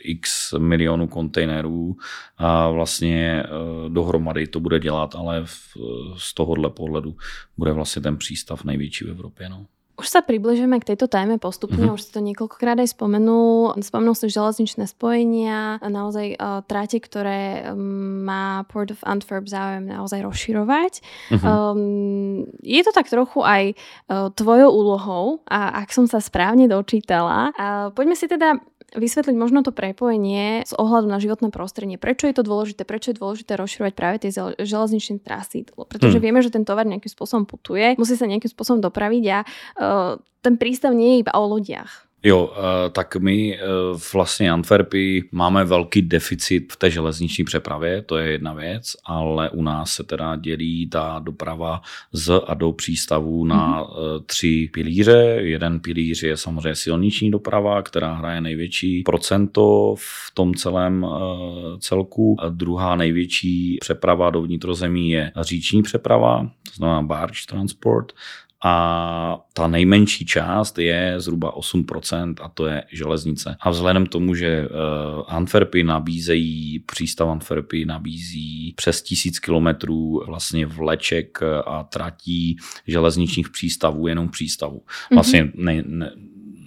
x 0.00 0.54
milionů 0.58 1.06
kontejnerů 1.06 1.96
a 2.36 2.70
vlastně 2.70 3.42
eh, 3.42 3.48
dohromady 3.88 4.46
to 4.46 4.60
bude 4.60 4.80
dělat, 4.80 5.14
ale 5.14 5.44
z 6.16 6.34
tohohle 6.34 6.70
pohledu 6.70 7.16
bude 7.56 7.72
vlastně 7.72 8.02
ten 8.02 8.16
přístav 8.16 8.64
největší 8.64 9.04
v 9.04 9.10
Evropě. 9.10 9.48
No. 9.48 9.66
Už 9.96 10.12
sa 10.12 10.20
približujeme 10.20 10.76
k 10.76 10.92
tejto 10.92 11.08
téme 11.08 11.40
postupne, 11.40 11.80
mm-hmm. 11.80 11.96
už 11.96 12.04
si 12.04 12.10
to 12.12 12.20
niekoľkokrát 12.20 12.76
aj 12.76 12.92
spomenul. 12.92 13.72
Spomenul 13.80 14.12
si 14.12 14.28
železničné 14.28 14.84
spojenia, 14.84 15.80
naozaj 15.80 16.36
uh, 16.36 16.60
tráte, 16.68 17.00
ktoré 17.00 17.72
um, 17.72 18.20
má 18.20 18.68
Port 18.68 18.92
of 18.92 19.00
Antwerp 19.08 19.48
záujem 19.48 19.88
naozaj 19.88 20.20
rozširovať. 20.20 21.00
Mm-hmm. 21.32 21.48
Um, 21.48 22.44
je 22.60 22.82
to 22.84 22.92
tak 22.92 23.08
trochu 23.08 23.40
aj 23.40 23.72
uh, 23.72 24.28
tvojou 24.36 24.68
úlohou, 24.68 25.40
a 25.48 25.80
ak 25.80 25.88
som 25.96 26.04
sa 26.04 26.20
správne 26.20 26.68
dočítala. 26.68 27.56
Uh, 27.56 27.88
poďme 27.96 28.20
si 28.20 28.28
teda 28.28 28.60
vysvetliť 28.96 29.36
možno 29.36 29.60
to 29.60 29.70
prepojenie 29.70 30.64
z 30.64 30.72
ohľadu 30.74 31.06
na 31.06 31.20
životné 31.20 31.52
prostredie. 31.52 32.00
Prečo 32.00 32.26
je 32.26 32.34
to 32.34 32.42
dôležité? 32.42 32.88
Prečo 32.88 33.12
je 33.12 33.20
dôležité 33.20 33.54
rozširovať 33.60 33.92
práve 33.92 34.16
tie 34.24 34.30
železničné 34.56 35.20
trasy? 35.20 35.68
Pretože 35.68 36.18
hmm. 36.18 36.24
vieme, 36.24 36.40
že 36.40 36.50
ten 36.50 36.64
tovar 36.64 36.88
nejakým 36.88 37.12
spôsobom 37.12 37.44
putuje, 37.44 37.94
musí 38.00 38.16
sa 38.16 38.24
nejakým 38.24 38.48
spôsobom 38.48 38.80
dopraviť 38.80 39.24
a 39.30 39.38
uh, 39.44 40.16
ten 40.40 40.56
prístav 40.56 40.96
nie 40.96 41.18
je 41.18 41.28
iba 41.28 41.32
o 41.36 41.44
lodiach. 41.46 42.05
Jo, 42.26 42.52
eh, 42.56 42.90
tak 42.90 43.16
my 43.16 43.54
eh, 43.54 43.60
vlastně 44.12 44.50
Antwerpy 44.50 45.28
máme 45.32 45.64
velký 45.64 46.02
deficit 46.02 46.72
v 46.72 46.76
té 46.76 46.90
železniční 46.90 47.44
přepravě, 47.44 48.02
to 48.02 48.16
je 48.16 48.30
jedna 48.30 48.54
věc, 48.54 48.92
ale 49.04 49.50
u 49.50 49.62
nás 49.62 49.90
se 49.90 50.04
teda 50.04 50.36
dělí 50.36 50.88
ta 50.88 51.20
doprava 51.24 51.80
z 52.12 52.40
a 52.46 52.54
do 52.54 52.72
přístavů 52.72 53.44
na 53.44 53.84
mm-hmm. 53.84 54.24
tři 54.26 54.70
pilíře. 54.72 55.36
Jeden 55.38 55.80
pilíř 55.80 56.22
je 56.22 56.36
samozřejmě 56.36 56.74
silniční 56.74 57.30
doprava, 57.30 57.82
která 57.82 58.14
hraje 58.14 58.40
největší 58.40 59.02
procento 59.02 59.94
v 59.98 60.34
tom 60.34 60.54
celém 60.54 61.06
celku. 61.78 62.36
A 62.40 62.48
druhá 62.48 62.96
největší 62.96 63.78
přeprava 63.80 64.30
do 64.30 64.42
vnitrozemí 64.42 65.10
je 65.10 65.32
říční 65.40 65.82
přeprava, 65.82 66.50
to 66.62 66.72
znamená 66.76 67.02
barge 67.02 67.40
transport 67.48 68.12
a 68.64 69.38
ta 69.52 69.66
nejmenší 69.66 70.26
část 70.26 70.78
je 70.78 71.14
zhruba 71.16 71.56
8% 71.56 72.34
a 72.40 72.48
to 72.48 72.66
je 72.66 72.84
železnice. 72.92 73.56
A 73.60 73.70
vzhledem 73.70 74.06
k 74.06 74.08
tomu, 74.08 74.34
že 74.34 74.46
eh, 74.46 74.68
Antwerpy 75.26 75.84
nabízejí, 75.84 76.78
přístav 76.78 77.28
Antwerpy 77.28 77.84
nabízí 77.84 78.72
přes 78.76 79.02
tisíc 79.02 79.38
kilometrů 79.38 80.22
vlastně 80.26 80.66
vleček 80.66 81.38
a 81.66 81.84
tratí 81.84 82.56
železničních 82.86 83.48
přístavů, 83.50 84.06
jenom 84.06 84.28
přístavů. 84.28 84.82
Vlastně 85.12 85.52
ne, 85.54 85.82
ne, 85.86 86.10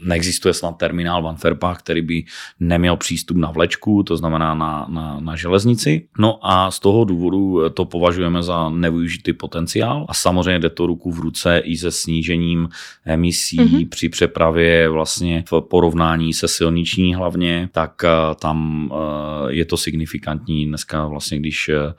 neexistuje 0.04 0.54
snad 0.54 0.72
terminál 0.72 1.24
v 1.24 1.28
Antwerpách, 1.28 1.80
který 1.80 2.02
by 2.02 2.24
neměl 2.60 2.98
přístup 2.98 3.38
na 3.38 3.52
vlečku, 3.52 4.04
to 4.04 4.18
znamená 4.18 4.56
na, 4.56 4.88
na, 4.90 5.20
na 5.20 5.36
železnici. 5.36 6.08
No 6.20 6.40
a 6.42 6.72
z 6.72 6.80
toho 6.80 7.06
důvodu 7.06 7.70
to 7.70 7.86
považujeme 7.86 8.44
za 8.44 8.70
nevyužitý 8.70 9.34
potenciál 9.34 10.06
a 10.10 10.14
samozřejmě 10.14 10.60
jde 10.60 10.70
to 10.70 10.88
ruku 10.88 11.12
v 11.12 11.20
ruce 11.20 11.58
i 11.58 11.78
se 11.78 11.92
snížením 11.92 12.70
emisí 13.06 13.60
mm-hmm. 13.60 13.90
při 13.90 14.10
přepravě 14.10 14.90
vlastně 14.90 15.44
v 15.52 15.62
porovnání 15.62 16.34
se 16.34 16.48
silniční 16.48 17.16
hlavně, 17.16 17.70
tak 17.72 18.04
eh, 18.04 18.10
tam 18.42 18.90
eh, 18.94 19.54
je 19.54 19.66
to 19.66 19.78
signifikantní. 19.78 20.66
Dneska 20.66 21.08
vlastně, 21.08 21.40
když 21.40 21.70
eh, 21.70 21.94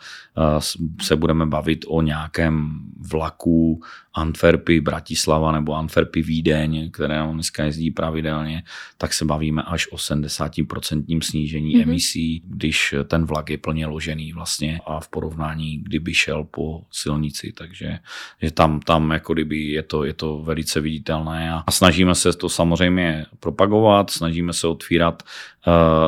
se 1.03 1.17
budeme 1.17 1.47
bavit 1.47 1.85
o 1.89 2.03
nějakém 2.03 2.81
vlaku 3.13 3.83
Antwerpy, 4.15 4.81
Bratislava 4.81 5.53
nebo 5.53 5.75
Antwerpy, 5.75 6.23
Vídeň, 6.23 6.91
které 6.91 7.23
dneska 7.33 7.65
jezdí 7.65 7.91
pravidelně, 7.91 8.63
tak 8.99 9.13
se 9.13 9.25
bavíme 9.25 9.63
až 9.63 9.93
o 9.93 9.97
70% 9.97 11.21
snížení 11.23 11.77
mm-hmm. 11.77 11.83
emisí, 11.83 12.43
když 12.45 12.95
ten 13.07 13.25
vlak 13.25 13.51
je 13.51 13.59
plně 13.59 13.87
ložený 13.87 14.33
vlastně 14.33 14.81
a 14.87 15.01
v 15.01 15.09
porovnání, 15.09 15.79
kdyby 15.79 16.15
šel 16.15 16.45
po 16.45 16.83
silnici. 16.91 17.53
Takže 17.53 17.99
že 18.43 18.51
tam, 18.51 18.81
tam 18.81 19.11
jako 19.11 19.33
kdyby 19.33 19.63
je 19.63 19.83
to, 19.83 20.05
je 20.05 20.15
to 20.15 20.39
velice 20.39 20.81
viditelné 20.81 21.53
a, 21.53 21.71
snažíme 21.71 22.15
se 22.15 22.33
to 22.33 22.49
samozřejmě 22.49 23.27
propagovat, 23.41 24.11
snažíme 24.11 24.53
se 24.53 24.67
otvírat 24.67 25.23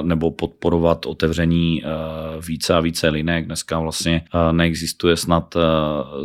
nebo 0.02 0.30
podporovat 0.30 1.06
otevření 1.06 1.82
uh, 1.82 2.44
více 2.44 2.75
a 2.75 2.80
více 2.80 3.09
linek. 3.09 3.47
Dneska 3.47 3.78
vlastně 3.78 4.25
uh, 4.35 4.52
neexistuje 4.52 5.16
snad 5.16 5.54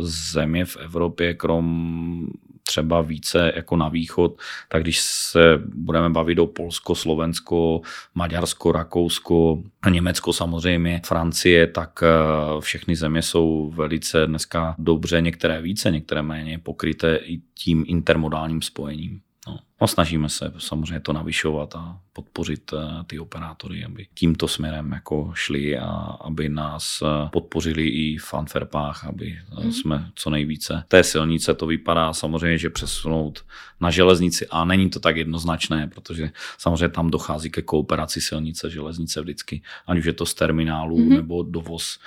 země 0.00 0.64
v 0.64 0.76
Evropě, 0.76 1.34
krom 1.34 2.28
třeba 2.68 3.00
více 3.00 3.52
jako 3.56 3.76
na 3.76 3.88
východ, 3.88 4.40
tak 4.68 4.82
když 4.82 5.00
se 5.00 5.40
budeme 5.74 6.10
bavit 6.10 6.38
o 6.38 6.46
Polsko, 6.46 6.94
Slovensko, 6.94 7.80
Maďarsko, 8.14 8.72
Rakousko, 8.72 9.62
Německo 9.90 10.32
samozřejmě, 10.32 11.00
Francie, 11.06 11.66
tak 11.66 12.02
eh, 12.02 12.60
všechny 12.60 12.96
země 12.96 13.22
jsou 13.22 13.72
velice 13.74 14.26
dneska 14.26 14.74
dobře, 14.78 15.20
některé 15.20 15.62
více, 15.62 15.90
některé 15.90 16.22
méně 16.22 16.58
pokryté 16.58 17.16
i 17.16 17.40
tím 17.54 17.84
intermodálním 17.88 18.62
spojením. 18.62 19.20
No. 19.48 19.58
no 19.80 19.86
snažíme 19.86 20.28
se 20.28 20.52
samozřejmě 20.58 21.00
to 21.00 21.12
navyšovat 21.12 21.74
a 21.76 22.00
podpořit 22.12 22.72
eh, 22.72 23.04
ty 23.06 23.18
operátory, 23.18 23.84
aby 23.84 24.06
tímto 24.14 24.48
směrem 24.48 24.92
jako 24.92 25.30
šli 25.34 25.78
a 25.78 25.86
aby 26.20 26.48
nás 26.48 27.02
eh, 27.02 27.28
podpořili 27.32 27.88
i 27.88 28.18
v 28.18 28.34
Antwerpách, 28.34 29.04
aby 29.04 29.38
mm. 29.64 29.72
jsme 29.72 30.10
co 30.14 30.30
nejvíce. 30.30 30.84
Té 30.88 31.04
silnice 31.04 31.54
to 31.54 31.66
vypadá 31.66 32.12
samozřejmě, 32.12 32.58
že 32.58 32.70
přesunout 32.70 33.44
na 33.80 33.90
železnici 33.90 34.46
a 34.50 34.64
není 34.64 34.90
to 34.90 35.00
tak 35.00 35.16
jednoznačné, 35.16 35.86
protože 35.94 36.30
samozřejmě 36.58 36.88
tam 36.88 37.10
dochází 37.10 37.50
ke 37.50 37.62
kooperaci 37.62 38.20
silnice, 38.20 38.70
železnice 38.70 39.20
vždycky, 39.20 39.62
ať 39.86 39.98
už 39.98 40.04
je 40.04 40.12
to 40.12 40.26
z 40.26 40.34
terminálu 40.34 40.98
mm. 40.98 41.08
nebo 41.08 41.42
dovoz 41.42 41.98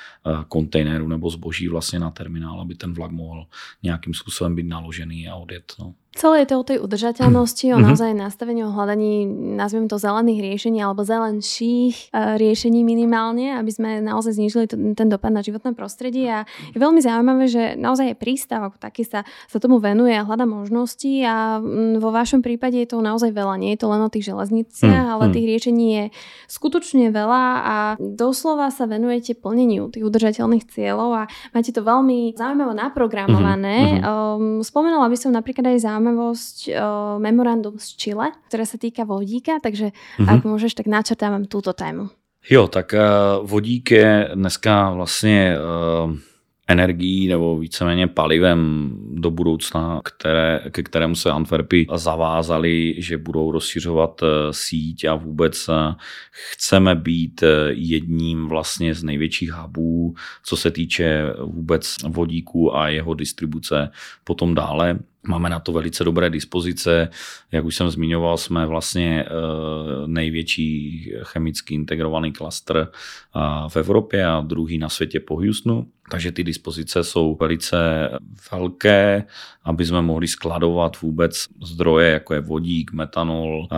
kontejnerů 0.48 1.08
nebo 1.08 1.30
zboží 1.30 1.68
vlastně 1.68 2.00
na 2.00 2.12
terminál, 2.12 2.62
aby 2.62 2.76
ten 2.76 2.94
vlak 2.94 3.12
mohl 3.12 3.46
nějakým 3.84 4.14
způsobem 4.14 4.56
být 4.56 4.68
naložený 4.68 5.28
a 5.28 5.36
odjet. 5.36 5.74
No. 5.80 5.94
Celé 6.12 6.44
je 6.44 6.52
to 6.52 6.60
o 6.60 6.68
tej 6.68 6.78
udržateľnosti, 6.84 7.72
o 7.72 7.80
mm-hmm. 7.80 7.88
naozaj 7.88 8.12
nastavení, 8.12 8.68
o 8.68 8.76
hľadaní, 8.76 9.24
nazviem 9.56 9.88
to 9.88 9.96
zelených 9.96 10.44
riešení 10.44 10.84
alebo 10.84 11.08
zelenších 11.08 12.12
uh, 12.12 12.36
riešení 12.36 12.84
minimálne, 12.84 13.56
aby 13.56 13.72
sme 13.72 14.04
naozaj 14.04 14.36
znížili 14.36 14.68
ten 14.68 15.08
dopad 15.08 15.32
na 15.32 15.40
životné 15.40 15.72
prostredie. 15.72 16.28
A 16.28 16.40
je 16.76 16.84
veľmi 16.84 17.00
zaujímavé, 17.00 17.48
že 17.48 17.64
naozaj 17.80 18.12
je 18.12 18.16
prístav 18.20 18.60
ako 18.60 18.76
taký 18.84 19.08
sa, 19.08 19.24
sa 19.48 19.58
tomu 19.64 19.80
venuje 19.80 20.12
a 20.12 20.28
hľada 20.28 20.44
možnosti 20.44 21.24
a 21.24 21.64
mm, 21.64 22.04
vo 22.04 22.12
vašom 22.12 22.44
prípade 22.44 22.76
je 22.76 22.92
to 22.92 23.00
naozaj 23.00 23.32
veľa. 23.32 23.56
Nie 23.56 23.80
je 23.80 23.88
to 23.88 23.88
len 23.88 24.04
o 24.04 24.12
tých 24.12 24.28
železniciach, 24.36 25.08
mm, 25.08 25.14
ale 25.16 25.32
mm. 25.32 25.34
tých 25.40 25.48
riešení 25.48 25.86
je 25.96 26.04
skutočne 26.52 27.08
veľa 27.16 27.44
a 27.64 27.76
doslova 27.96 28.68
sa 28.68 28.84
venujete 28.84 29.40
plneniu 29.40 29.88
tých 29.88 30.04
udržateľných 30.04 30.68
cieľov 30.68 31.24
a 31.24 31.24
máte 31.56 31.72
to 31.72 31.80
veľmi 31.80 32.36
zaujímavé 32.36 32.76
naprogramované. 32.76 33.78
Mm-hmm. 33.80 34.60
Um, 34.60 34.60
spomenula 34.60 35.08
by 35.08 35.16
som 35.16 35.32
napríklad 35.32 35.72
aj 35.72 35.88
zaujímavé 35.88 36.01
zaujímavosť 36.02 36.58
uh, 36.74 37.22
memorandum 37.22 37.78
z 37.78 37.94
Chile, 37.94 38.34
ktoré 38.50 38.66
sa 38.66 38.78
týka 38.82 39.06
vodíka, 39.06 39.62
takže 39.62 39.94
mm-hmm. 39.94 40.26
ak 40.28 40.42
môžeš, 40.42 40.74
tak 40.74 40.90
načrtávam 40.90 41.46
túto 41.46 41.78
tému. 41.78 42.10
Jo, 42.50 42.66
tak 42.66 42.98
uh, 42.98 43.46
vodík 43.46 43.92
je 43.92 44.34
dneska 44.34 44.90
vlastně 44.90 45.58
uh, 45.58 46.18
energií 46.68 47.28
nebo 47.28 47.58
víceméně 47.58 48.08
palivem 48.08 48.92
do 49.14 49.32
budoucna, 49.32 50.02
které, 50.04 50.62
ke 50.72 50.84
kterému 50.84 51.16
se 51.16 51.32
Antwerpy 51.32 51.88
zavázali, 51.96 52.96
že 52.98 53.18
budou 53.18 53.52
rozšiřovat 53.52 54.22
síť 54.52 55.06
a 55.06 55.16
vůbec 55.16 55.70
chceme 56.32 56.96
být 56.96 57.44
jedním 57.70 58.48
vlastně 58.48 58.96
z 58.96 59.04
největších 59.04 59.52
hubů, 59.52 60.16
co 60.44 60.58
se 60.58 60.72
týče 60.72 61.34
vůbec 61.44 61.96
vodíku 62.08 62.76
a 62.76 62.88
jeho 62.88 63.14
distribuce 63.14 63.92
potom 64.24 64.56
dále. 64.56 65.00
Máme 65.28 65.50
na 65.50 65.60
to 65.60 65.72
velice 65.72 66.04
dobré 66.04 66.30
dispozice. 66.30 67.10
Jak 67.52 67.66
už 67.66 67.76
jsem 67.76 67.90
zmiňoval, 67.90 68.38
jsme 68.38 68.66
vlastně 68.66 69.26
eh, 69.26 69.28
největší 70.08 71.14
chemicky 71.24 71.76
integrovaný 71.76 72.32
klastr 72.32 72.88
eh, 72.88 73.40
v 73.68 73.78
Evropě 73.78 74.26
a 74.26 74.42
druhý 74.42 74.78
na 74.78 74.90
světě 74.90 75.20
po 75.20 75.36
Houstonu. 75.36 75.88
Takže 76.12 76.32
ty 76.32 76.44
dispozice 76.44 77.04
jsou 77.04 77.38
velice 77.40 78.10
velké, 78.52 79.24
aby 79.64 79.86
jsme 79.86 80.02
mohli 80.02 80.28
skladovat 80.28 81.02
vůbec 81.02 81.48
zdroje, 81.64 82.12
jako 82.12 82.34
je 82.34 82.40
vodík, 82.40 82.94
metanol, 82.94 83.68
eh, 83.72 83.76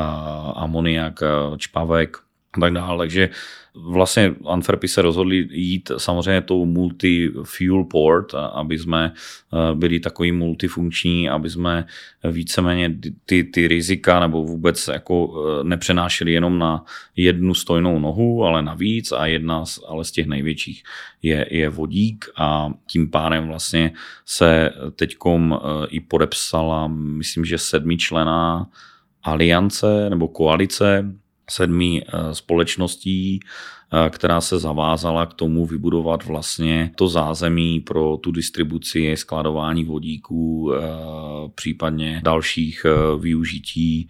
amoniak, 0.55 1.19
čpavek 1.57 2.17
a 2.57 2.59
tak 2.59 2.73
dále. 2.73 2.97
Takže 2.97 3.29
vlastně 3.75 4.35
Antwerpy 4.45 4.87
se 4.87 5.01
rozhodli 5.01 5.47
jít 5.51 5.91
samozřejmě 5.97 6.41
tou 6.41 6.65
multi-fuel 6.65 7.83
port, 7.83 8.33
aby 8.33 8.79
jsme 8.79 9.13
eh, 9.13 9.75
byli 9.75 9.99
takový 9.99 10.31
multifunkční, 10.31 11.29
aby 11.29 11.49
jsme 11.49 11.85
víceméně 12.31 12.95
ty, 13.25 13.43
ty 13.43 13.67
rizika 13.67 14.19
nebo 14.19 14.43
vůbec 14.43 14.87
jako 14.87 15.33
eh, 15.33 15.63
nepřenášeli 15.63 16.31
jenom 16.31 16.59
na 16.59 16.85
jednu 17.15 17.53
stojnou 17.53 17.99
nohu, 17.99 18.43
ale 18.43 18.61
na 18.61 18.73
víc 18.73 19.11
a 19.11 19.25
jedna 19.25 19.65
z, 19.65 19.79
ale 19.87 20.05
z 20.05 20.11
těch 20.11 20.27
největších 20.27 20.83
je, 21.21 21.47
je 21.51 21.69
vodík 21.69 22.25
a 22.37 22.69
tím 22.87 23.09
pádem 23.11 23.47
vlastně 23.47 23.91
se 24.25 24.71
teďkom 24.95 25.59
eh, 25.61 25.87
i 25.87 25.99
podepsala, 25.99 26.87
myslím, 26.87 27.45
že 27.45 27.57
sedmičlená 27.57 28.67
aliance 29.23 30.09
nebo 30.09 30.27
koalice 30.27 31.13
sedmi 31.50 32.01
společností, 32.31 33.39
která 34.09 34.41
se 34.41 34.59
zavázala 34.59 35.25
k 35.25 35.33
tomu 35.33 35.65
vybudovat 35.65 36.25
vlastně 36.25 36.91
to 36.95 37.07
zázemí 37.07 37.79
pro 37.79 38.17
tu 38.17 38.31
distribuci, 38.31 39.17
skladování 39.17 39.83
vodíků, 39.83 40.71
případně 41.55 42.21
dalších 42.23 42.85
využití 43.19 44.07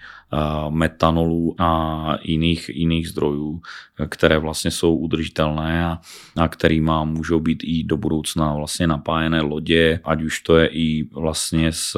metanolu 0.70 1.56
a 1.60 2.18
jiných, 2.24 2.70
jiných 2.74 3.10
zdrojů, 3.10 3.62
které 4.10 4.38
vlastně 4.38 4.72
jsou 4.72 4.96
udržitelné 4.96 5.86
a, 5.86 6.00
a 6.38 6.48
kterýma 6.48 7.04
můžou 7.04 7.40
být 7.40 7.64
i 7.64 7.84
do 7.84 7.98
budoucna 7.98 8.54
vlastně 8.54 8.88
napájené 8.88 9.42
lodě, 9.42 10.00
ať 10.04 10.22
už 10.22 10.42
to 10.42 10.58
je 10.58 10.68
i 10.68 11.10
vlastně 11.14 11.72
z 11.72 11.96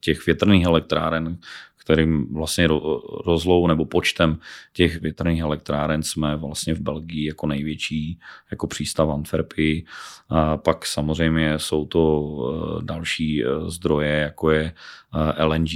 těch 0.00 0.26
větrných 0.26 0.64
elektráren, 0.64 1.38
kterým 1.90 2.34
vlastně 2.34 2.68
rozlou 3.26 3.66
nebo 3.66 3.84
počtem 3.84 4.38
těch 4.72 5.00
větrných 5.00 5.40
elektráren 5.40 6.02
jsme 6.02 6.36
vlastně 6.36 6.74
v 6.74 6.80
Belgii 6.80 7.26
jako 7.26 7.46
největší 7.46 8.18
jako 8.50 8.66
přístav 8.66 9.08
Antwerpy. 9.08 9.84
A 10.28 10.56
pak 10.56 10.86
samozřejmě 10.86 11.58
jsou 11.58 11.84
to 11.84 12.02
e, 12.80 12.84
další 12.84 13.44
e, 13.44 13.46
zdroje, 13.66 14.12
jako 14.12 14.50
je 14.50 14.72
e, 15.38 15.44
LNG, 15.44 15.70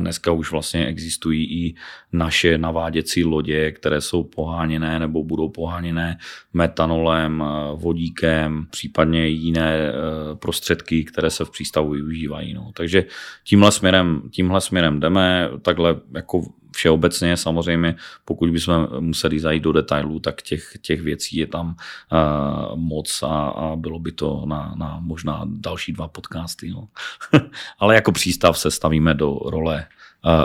Dneska 0.00 0.32
už 0.32 0.50
vlastně 0.50 0.86
existují 0.86 1.66
i 1.66 1.74
naše 2.12 2.58
naváděcí 2.58 3.24
lodě, 3.24 3.72
které 3.72 4.00
jsou 4.00 4.24
poháněné 4.24 4.98
nebo 4.98 5.24
budou 5.24 5.48
poháněné 5.48 6.18
metanolem, 6.52 7.44
vodíkem, 7.74 8.66
případně 8.70 9.26
jiné 9.26 9.92
prostředky, 10.34 11.04
které 11.04 11.30
se 11.30 11.44
v 11.44 11.50
přístavu 11.50 11.90
využívají. 11.90 12.54
No. 12.54 12.70
Takže 12.74 13.04
tímhle 13.44 13.72
směrem, 13.72 14.22
tímhle 14.30 14.60
směrem 14.60 15.00
jdeme, 15.00 15.48
takhle 15.62 15.96
jako 16.14 16.42
všeobecně 16.72 17.36
samozřejmě, 17.36 17.96
pokud 18.24 18.50
bychom 18.50 18.88
museli 19.00 19.40
zajít 19.40 19.62
do 19.62 19.72
detailů, 19.72 20.20
tak 20.20 20.42
těch, 20.42 20.72
těch 20.80 21.00
věcí 21.00 21.36
je 21.36 21.46
tam 21.46 21.76
uh, 22.12 22.78
moc 22.78 23.22
a, 23.22 23.48
a 23.48 23.76
bylo 23.76 23.98
by 23.98 24.12
to 24.12 24.42
na, 24.46 24.74
na 24.76 24.98
možná 25.00 25.42
další 25.46 25.92
dva 25.92 26.08
podcasty. 26.08 26.70
No. 26.70 26.88
Ale 27.78 27.94
jako 27.94 28.12
přístav 28.12 28.58
se 28.58 28.70
stavíme 28.70 29.14
do 29.14 29.38
role 29.44 29.86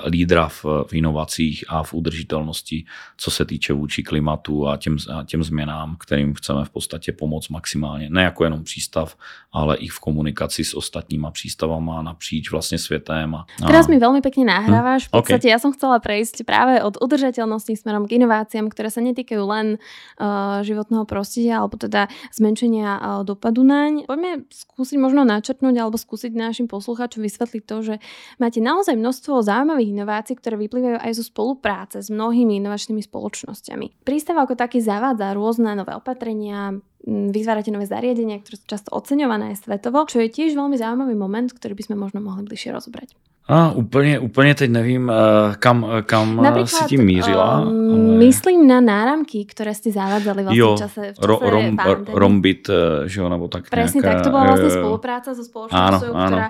lídra 0.05 0.47
v, 0.47 0.65
v 0.87 0.93
inovacích 0.93 1.63
a 1.67 1.83
v 1.83 1.93
udržitelnosti, 1.93 2.85
co 3.17 3.31
se 3.31 3.45
týče 3.45 3.73
vůči 3.73 4.03
klimatu 4.03 4.67
a 4.67 4.77
těm, 4.77 4.97
a 5.13 5.23
těm 5.23 5.43
změnám, 5.43 5.95
kterým 5.99 6.33
chceme 6.33 6.65
v 6.65 6.69
podstatě 6.69 7.11
pomoct 7.11 7.49
maximálně. 7.49 8.09
Ne 8.09 8.23
jako 8.23 8.43
jenom 8.43 8.63
přístav, 8.63 9.17
ale 9.51 9.77
i 9.77 9.87
v 9.87 9.99
komunikaci 9.99 10.63
s 10.63 10.73
ostatníma 10.73 11.31
přístavama 11.31 12.01
napříč 12.01 12.51
vlastně 12.51 12.77
světem. 12.77 13.35
A, 13.35 13.45
a... 13.63 13.67
Teraz 13.67 13.87
mi 13.89 13.97
veľmi 13.97 14.21
pekne 14.21 14.45
nahrávaš. 14.45 15.09
V 15.09 15.17
podstate 15.17 15.49
okay. 15.49 15.53
ja 15.53 15.57
som 15.57 15.73
chcela 15.73 15.97
prejsť 15.97 16.45
práve 16.45 16.77
od 16.83 17.01
udržateľnosti 17.01 17.73
smerom 17.73 18.05
k 18.05 18.21
inováciám, 18.21 18.69
ktoré 18.69 18.93
sa 18.93 19.01
netýkajú 19.01 19.43
len 19.43 19.81
uh, 20.21 20.61
životného 20.61 21.09
prostredia 21.09 21.59
alebo 21.59 21.81
teda 21.81 22.07
zmenšenia 22.29 22.89
uh, 22.93 23.01
dopadu 23.25 23.65
naň. 23.65 24.05
Poďme 24.05 24.45
skúsiť 24.53 24.97
možno 25.01 25.25
načrtnúť 25.25 25.75
alebo 25.81 25.97
skúsiť 25.97 26.31
našim 26.37 26.69
poslucháčom 26.69 27.25
vysvetliť 27.25 27.63
to, 27.65 27.77
že 27.81 27.95
máte 28.37 28.61
naozaj 28.61 28.93
množstvo 28.93 29.41
zaujímavých 29.41 29.72
zaujímavých 29.73 29.93
inovácií, 29.97 30.37
ktoré 30.37 30.55
vyplývajú 30.61 30.97
aj 31.01 31.11
zo 31.17 31.23
spolupráce 31.25 31.97
s 32.05 32.13
mnohými 32.13 32.61
inovačnými 32.61 33.01
spoločnosťami. 33.01 34.05
Prístav 34.05 34.37
ako 34.37 34.53
taký 34.53 34.85
zavádza 34.85 35.33
rôzne 35.33 35.73
nové 35.73 35.97
opatrenia, 35.97 36.77
vytvárate 37.09 37.73
nové 37.73 37.89
zariadenia, 37.89 38.37
ktoré 38.37 38.55
sú 38.61 38.65
často 38.69 38.93
oceňované 38.93 39.57
aj 39.57 39.65
svetovo, 39.65 40.05
čo 40.05 40.21
je 40.21 40.29
tiež 40.29 40.53
veľmi 40.53 40.77
zaujímavý 40.77 41.17
moment, 41.17 41.49
ktorý 41.49 41.73
by 41.73 41.83
sme 41.89 41.95
možno 41.97 42.21
mohli 42.21 42.45
bližšie 42.45 42.69
rozobrať. 42.69 43.17
A 43.47 43.71
úplně, 43.71 44.19
úplně 44.19 44.55
teď 44.55 44.71
nevím, 44.71 45.11
eh, 45.11 45.55
kam, 45.59 45.85
eh, 45.97 46.01
kam 46.01 46.39
eh, 46.39 46.43
Napríklad, 46.43 46.67
si 46.67 46.85
tím 46.85 47.05
mířila. 47.05 47.61
Um, 47.61 47.67
ale... 47.67 48.17
Myslím 48.17 48.67
na 48.67 48.81
náramky, 48.81 49.45
které 49.45 49.75
jste 49.75 49.91
zavádzali 49.91 50.43
vlastně 50.43 50.59
jo, 50.59 50.75
v 50.75 50.79
čase, 50.79 51.01
v 51.01 51.15
čase 51.15 51.27
ro, 51.27 51.39
rom, 51.41 51.77
Rombit, 52.07 52.69
že 53.05 53.21
jo, 53.21 53.29
nebo 53.29 53.47
tak 53.47 53.69
Presne 53.69 54.01
nějaká, 54.01 54.17
tak, 54.17 54.23
to 54.23 54.29
byla 54.29 54.43
vlastně 54.43 54.69
spolupráca 54.69 55.33
so 55.35 55.43
spoločnosťou, 55.43 56.11
ktorá, 56.13 56.47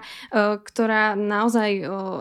ktorá 0.63 1.03
naozaj 1.15 1.69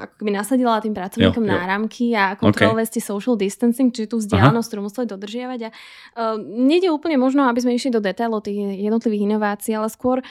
ako 0.00 0.18
keby 0.18 0.30
nasadila 0.30 0.80
tým 0.80 0.94
pracovníkom 0.94 1.44
jo, 1.44 1.52
jo. 1.52 1.58
náramky 1.58 2.06
a 2.16 2.36
kontrolovali 2.36 2.86
okay. 2.88 3.02
social 3.02 3.36
distancing, 3.36 3.92
čiže 3.92 4.08
tú 4.08 4.16
vzdialenosť, 4.18 4.68
ktorú 4.68 4.82
museli 4.88 5.06
dodržiavať. 5.06 5.60
A 5.62 5.68
uh, 5.68 6.40
nejde 6.40 6.88
úplne 6.88 7.20
možno, 7.20 7.44
aby 7.48 7.60
sme 7.60 7.76
išli 7.76 7.92
do 7.92 8.00
detailov 8.00 8.48
tých 8.48 8.56
jednotlivých 8.56 9.22
inovácií, 9.28 9.76
ale 9.76 9.92
skôr 9.92 10.24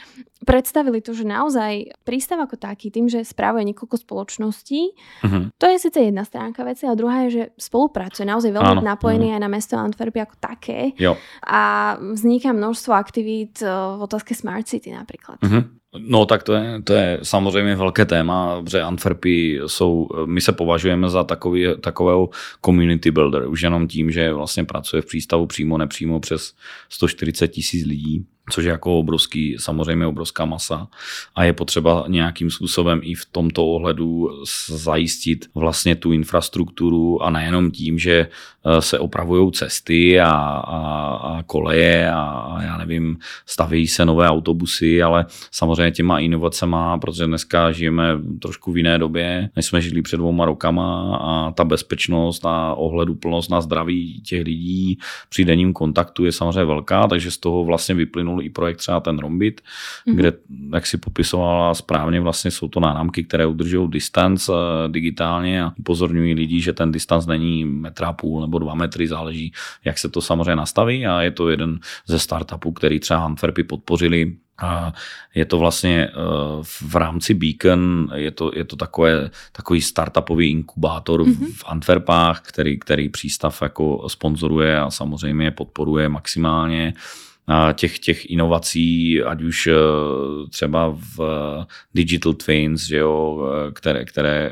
predstavili 0.46 1.02
to, 1.02 1.14
že 1.14 1.26
naozaj 1.26 1.94
prístav 2.02 2.42
ako 2.42 2.58
taký, 2.58 2.90
tým, 2.90 3.06
že 3.06 3.22
správuje 3.22 3.62
niekoľko 3.72 3.96
spoločností, 4.02 4.31
uh-huh. 4.40 5.50
to 5.58 5.66
je 5.66 5.80
síce 5.80 6.00
jedna 6.00 6.24
stránka 6.24 6.64
veci, 6.64 6.88
a 6.88 6.96
druhá 6.96 7.26
je, 7.26 7.30
že 7.30 7.44
spolupracuje 7.58 8.26
naozaj 8.26 8.52
veľmi 8.52 8.80
Áno. 8.80 8.86
napojený 8.86 9.28
uh-huh. 9.32 9.38
aj 9.40 9.42
na 9.42 9.50
mesto 9.50 9.76
Antwerpy 9.76 10.20
ako 10.22 10.36
také. 10.40 10.94
Jo. 10.96 11.18
A 11.44 11.96
vzniká 12.00 12.54
množstvo 12.54 12.94
aktivít 12.94 13.60
eh, 13.62 13.68
v 13.70 14.02
otázke 14.02 14.36
Smart 14.36 14.68
City 14.68 14.92
napríklad. 14.92 15.42
Uh-huh. 15.42 15.64
No 15.98 16.26
tak 16.26 16.44
to 16.44 16.54
je, 16.54 16.82
to 16.82 16.94
je 16.94 17.20
samozřejmě 17.24 17.76
velké 17.76 18.06
téma, 18.06 18.62
protože 18.62 18.82
Antwerpy 18.82 19.60
jsou, 19.68 20.08
my 20.26 20.42
se 20.42 20.52
považujeme 20.52 21.10
za 21.10 21.24
takový, 21.24 21.68
takového 21.82 22.30
community 22.66 23.12
builder, 23.12 23.48
už 23.48 23.62
jenom 23.62 23.88
tím, 23.88 24.12
že 24.12 24.34
vlastně 24.34 24.64
pracuje 24.64 25.02
v 25.02 25.06
přístavu 25.06 25.46
přímo, 25.46 25.78
nepřímo 25.78 26.20
přes 26.20 26.54
140 26.90 27.48
tisíc 27.48 27.86
lidí 27.86 28.26
což 28.52 28.66
je 28.66 28.72
jako 28.72 29.00
obrovský, 29.00 29.56
samozřejmě 29.60 30.06
obrovská 30.08 30.46
masa. 30.46 30.88
A 31.36 31.44
je 31.44 31.54
potřeba 31.54 32.06
nějakým 32.08 32.52
způsobem 32.52 33.00
i 33.04 33.16
v 33.16 33.26
tomto 33.26 33.68
ohledu 33.68 34.30
zajistit 34.68 35.46
vlastně 35.56 35.96
tu 35.96 36.12
infrastrukturu 36.12 37.24
a 37.24 37.30
nejenom 37.30 37.72
tím, 37.72 38.00
že 38.00 38.28
eh, 38.66 38.82
se 38.82 39.00
opravují 39.00 39.52
cesty 39.52 40.20
a, 40.20 40.32
a, 40.32 40.78
a 41.16 41.44
koleje 41.44 42.12
a, 42.12 42.22
a 42.22 42.62
já 42.64 42.78
nevím, 42.78 43.18
staví 43.46 43.88
se 43.88 44.06
nové 44.06 44.30
autobusy, 44.30 45.04
ale 45.04 45.26
samozřejmě 45.52 45.92
těma 45.92 46.20
inovacema, 46.20 46.98
protože 46.98 47.26
dneska 47.26 47.72
žijeme 47.72 48.04
trošku 48.42 48.72
v 48.72 48.78
jiné 48.78 48.98
době, 48.98 49.50
než 49.56 49.66
jsme 49.66 49.82
žili 49.82 50.02
před 50.02 50.18
dvouma 50.18 50.46
rokama 50.46 51.18
a 51.18 51.52
ta 51.52 51.64
bezpečnost 51.64 52.46
a 52.46 52.74
ohleduplnost 52.74 53.52
na 53.52 53.62
zdraví 53.62 54.22
těch 54.22 54.44
lidí 54.44 54.98
při 55.30 55.46
denním 55.46 55.74
kontaktu 55.74 56.26
je 56.26 56.32
samozřejmě 56.32 56.66
velká, 56.66 57.08
takže 57.08 57.32
z 57.32 57.38
toho 57.38 57.64
vlastně 57.64 57.96
vyplynul 57.96 58.41
i 58.42 58.50
projekt 58.50 58.78
třeba 58.78 59.00
ten 59.00 59.20
Rombit, 59.20 59.62
mm-hmm. 59.62 60.16
kde, 60.16 60.34
jak 60.74 60.86
si 60.88 60.98
popisovala 60.98 61.74
správně, 61.74 62.22
vlastně 62.22 62.52
jsou 62.52 62.68
to 62.68 62.80
náramky, 62.80 63.24
které 63.24 63.46
udržují 63.46 63.90
distanc 63.90 64.50
eh, 64.50 64.54
digitálně 64.88 65.64
a 65.64 65.74
upozorňují 65.80 66.34
lidi, 66.34 66.62
že 66.62 66.74
ten 66.74 66.92
distanc 66.92 67.26
není 67.26 67.66
metra 67.66 68.14
půl 68.14 68.42
nebo 68.42 68.60
dva 68.60 68.76
metry, 68.76 69.08
záleží, 69.08 69.54
jak 69.86 69.98
se 69.98 70.10
to 70.10 70.22
samozřejmě 70.22 70.56
nastaví 70.56 71.08
a 71.08 71.22
je 71.22 71.32
to 71.32 71.50
jeden 71.50 71.80
ze 72.08 72.20
startupů, 72.20 72.72
který 72.72 73.00
třeba 73.00 73.26
Antwerpy 73.26 73.64
podpořili 73.64 74.36
a 74.62 74.94
je 75.36 75.46
to 75.46 75.58
vlastně 75.58 76.08
eh, 76.08 76.14
v 76.64 76.96
rámci 76.96 77.34
Beacon, 77.34 78.10
je 78.16 78.32
to, 78.32 78.52
je 78.56 78.64
to 78.64 78.76
takové, 78.76 79.30
takový 79.52 79.82
startupový 79.82 80.50
inkubátor 80.50 81.22
mm-hmm. 81.22 81.54
v 81.54 81.64
Antwerpách, 81.68 82.42
který, 82.42 82.80
který 82.80 83.10
přístav 83.10 83.62
jako 83.62 84.10
sponzoruje 84.10 84.80
a 84.80 84.92
samozřejmě 84.92 85.52
podporuje 85.52 86.10
maximálně 86.10 86.94
těch, 87.74 88.00
těch 88.00 88.30
inovací, 88.30 89.24
ať 89.24 89.42
už 89.42 89.68
eh, 89.68 89.74
třeba 90.50 90.98
v 91.16 91.20
eh, 91.22 91.66
digital 91.94 92.34
twins, 92.34 92.88
že 92.88 92.98
jo, 92.98 93.48
eh, 93.68 93.72
které, 93.72 94.06
které, 94.06 94.52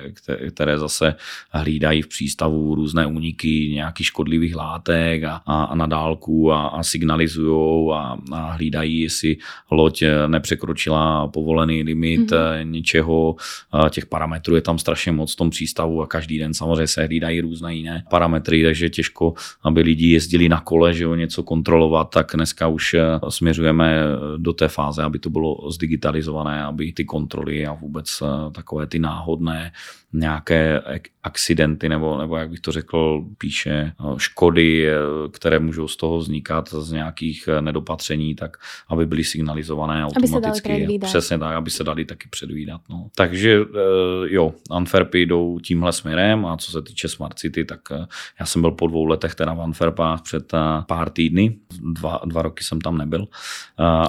které 0.52 0.80
zase 0.80 1.16
hlídají 1.52 2.02
v 2.02 2.08
přístavu 2.08 2.76
různé 2.76 3.06
úniky 3.06 3.70
nějakých 3.74 4.06
škodlivých 4.06 4.56
látek 4.56 5.24
a, 5.24 5.42
a, 5.46 5.64
a 5.64 5.76
na 5.76 5.86
dálku 5.86 6.52
a, 6.52 6.68
a 6.68 6.84
signalizují 6.84 7.92
a, 7.94 8.18
a 8.32 8.52
hlídají, 8.52 9.02
jestli 9.02 9.38
loď 9.72 10.04
nepřekročila 10.28 11.28
povolený 11.28 11.84
limit 11.84 12.32
mm-hmm. 12.32 12.72
něčeho. 12.72 13.36
Těch 13.90 14.06
parametrů 14.06 14.56
je 14.56 14.62
tam 14.62 14.80
strašně 14.80 15.12
moc 15.12 15.34
v 15.34 15.36
tom 15.36 15.50
přístavu 15.50 16.02
a 16.02 16.08
každý 16.08 16.38
den 16.38 16.54
samozřejmě 16.54 16.88
se 16.88 17.06
hlídají 17.06 17.42
různé 17.42 17.76
jiné 17.76 18.04
parametry, 18.10 18.64
takže 18.64 18.90
těžko, 18.90 19.34
aby 19.64 19.82
lidi 19.82 20.08
jezdili 20.08 20.50
na 20.50 20.60
kole, 20.60 20.94
že 20.94 21.04
jo, 21.04 21.16
něco 21.16 21.44
kontrolovat, 21.44 22.10
tak 22.10 22.32
dneska 22.36 22.68
už 22.68 22.89
už 22.90 22.94
eh, 22.94 23.32
směřujeme 23.32 24.04
do 24.38 24.54
té 24.54 24.68
fáze, 24.68 25.04
aby 25.04 25.20
to 25.20 25.30
bylo 25.30 25.72
zdigitalizované, 25.72 26.64
aby 26.64 26.92
ty 26.92 27.06
kontroly 27.06 27.68
a 27.68 27.74
vůbec 27.74 28.24
eh, 28.24 28.52
takové 28.52 28.88
ty 28.88 29.00
náhodné 29.00 29.72
nějaké 30.14 30.82
accidenty, 31.24 31.90
nebo, 31.90 32.18
nebo 32.18 32.38
jak 32.38 32.50
bych 32.50 32.60
to 32.60 32.72
řekl, 32.72 33.26
píše 33.38 33.72
eh, 33.72 34.14
škody, 34.18 34.88
které 35.32 35.60
můžou 35.60 35.88
z 35.88 35.98
toho 35.98 36.18
vznikat 36.18 36.70
z 36.70 36.92
nějakých 36.92 37.50
nedopatření, 37.62 38.36
tak 38.36 38.58
aby 38.90 39.06
byly 39.06 39.24
signalizované 39.24 40.06
automaticky. 40.06 40.86
Aby 40.86 41.00
se 41.00 41.08
Přesně 41.08 41.38
tak, 41.40 41.56
aby 41.56 41.70
se 41.70 41.84
dali 41.84 42.06
taky 42.06 42.28
předvídat. 42.30 42.82
No. 42.90 43.08
Takže 43.16 43.60
jo, 44.26 44.54
Antwerpy 44.72 45.26
jdou 45.26 45.60
tímhle 45.60 45.94
směrem 45.94 46.46
a 46.46 46.58
co 46.58 46.72
se 46.72 46.82
týče 46.82 47.08
Smart 47.08 47.40
City, 47.40 47.66
tak 47.66 47.80
já 48.40 48.46
jsem 48.46 48.62
byl 48.62 48.72
po 48.72 48.88
dvou 48.88 49.06
letech 49.06 49.36
teda 49.36 49.54
v 49.54 49.62
Antwerpách 49.62 50.22
před 50.22 50.54
pár 50.88 51.10
týdny, 51.10 51.56
dva, 51.82 52.22
dva 52.26 52.42
roky 52.42 52.64
jsem 52.70 52.82
tam 52.82 52.98
nebyl. 52.98 53.28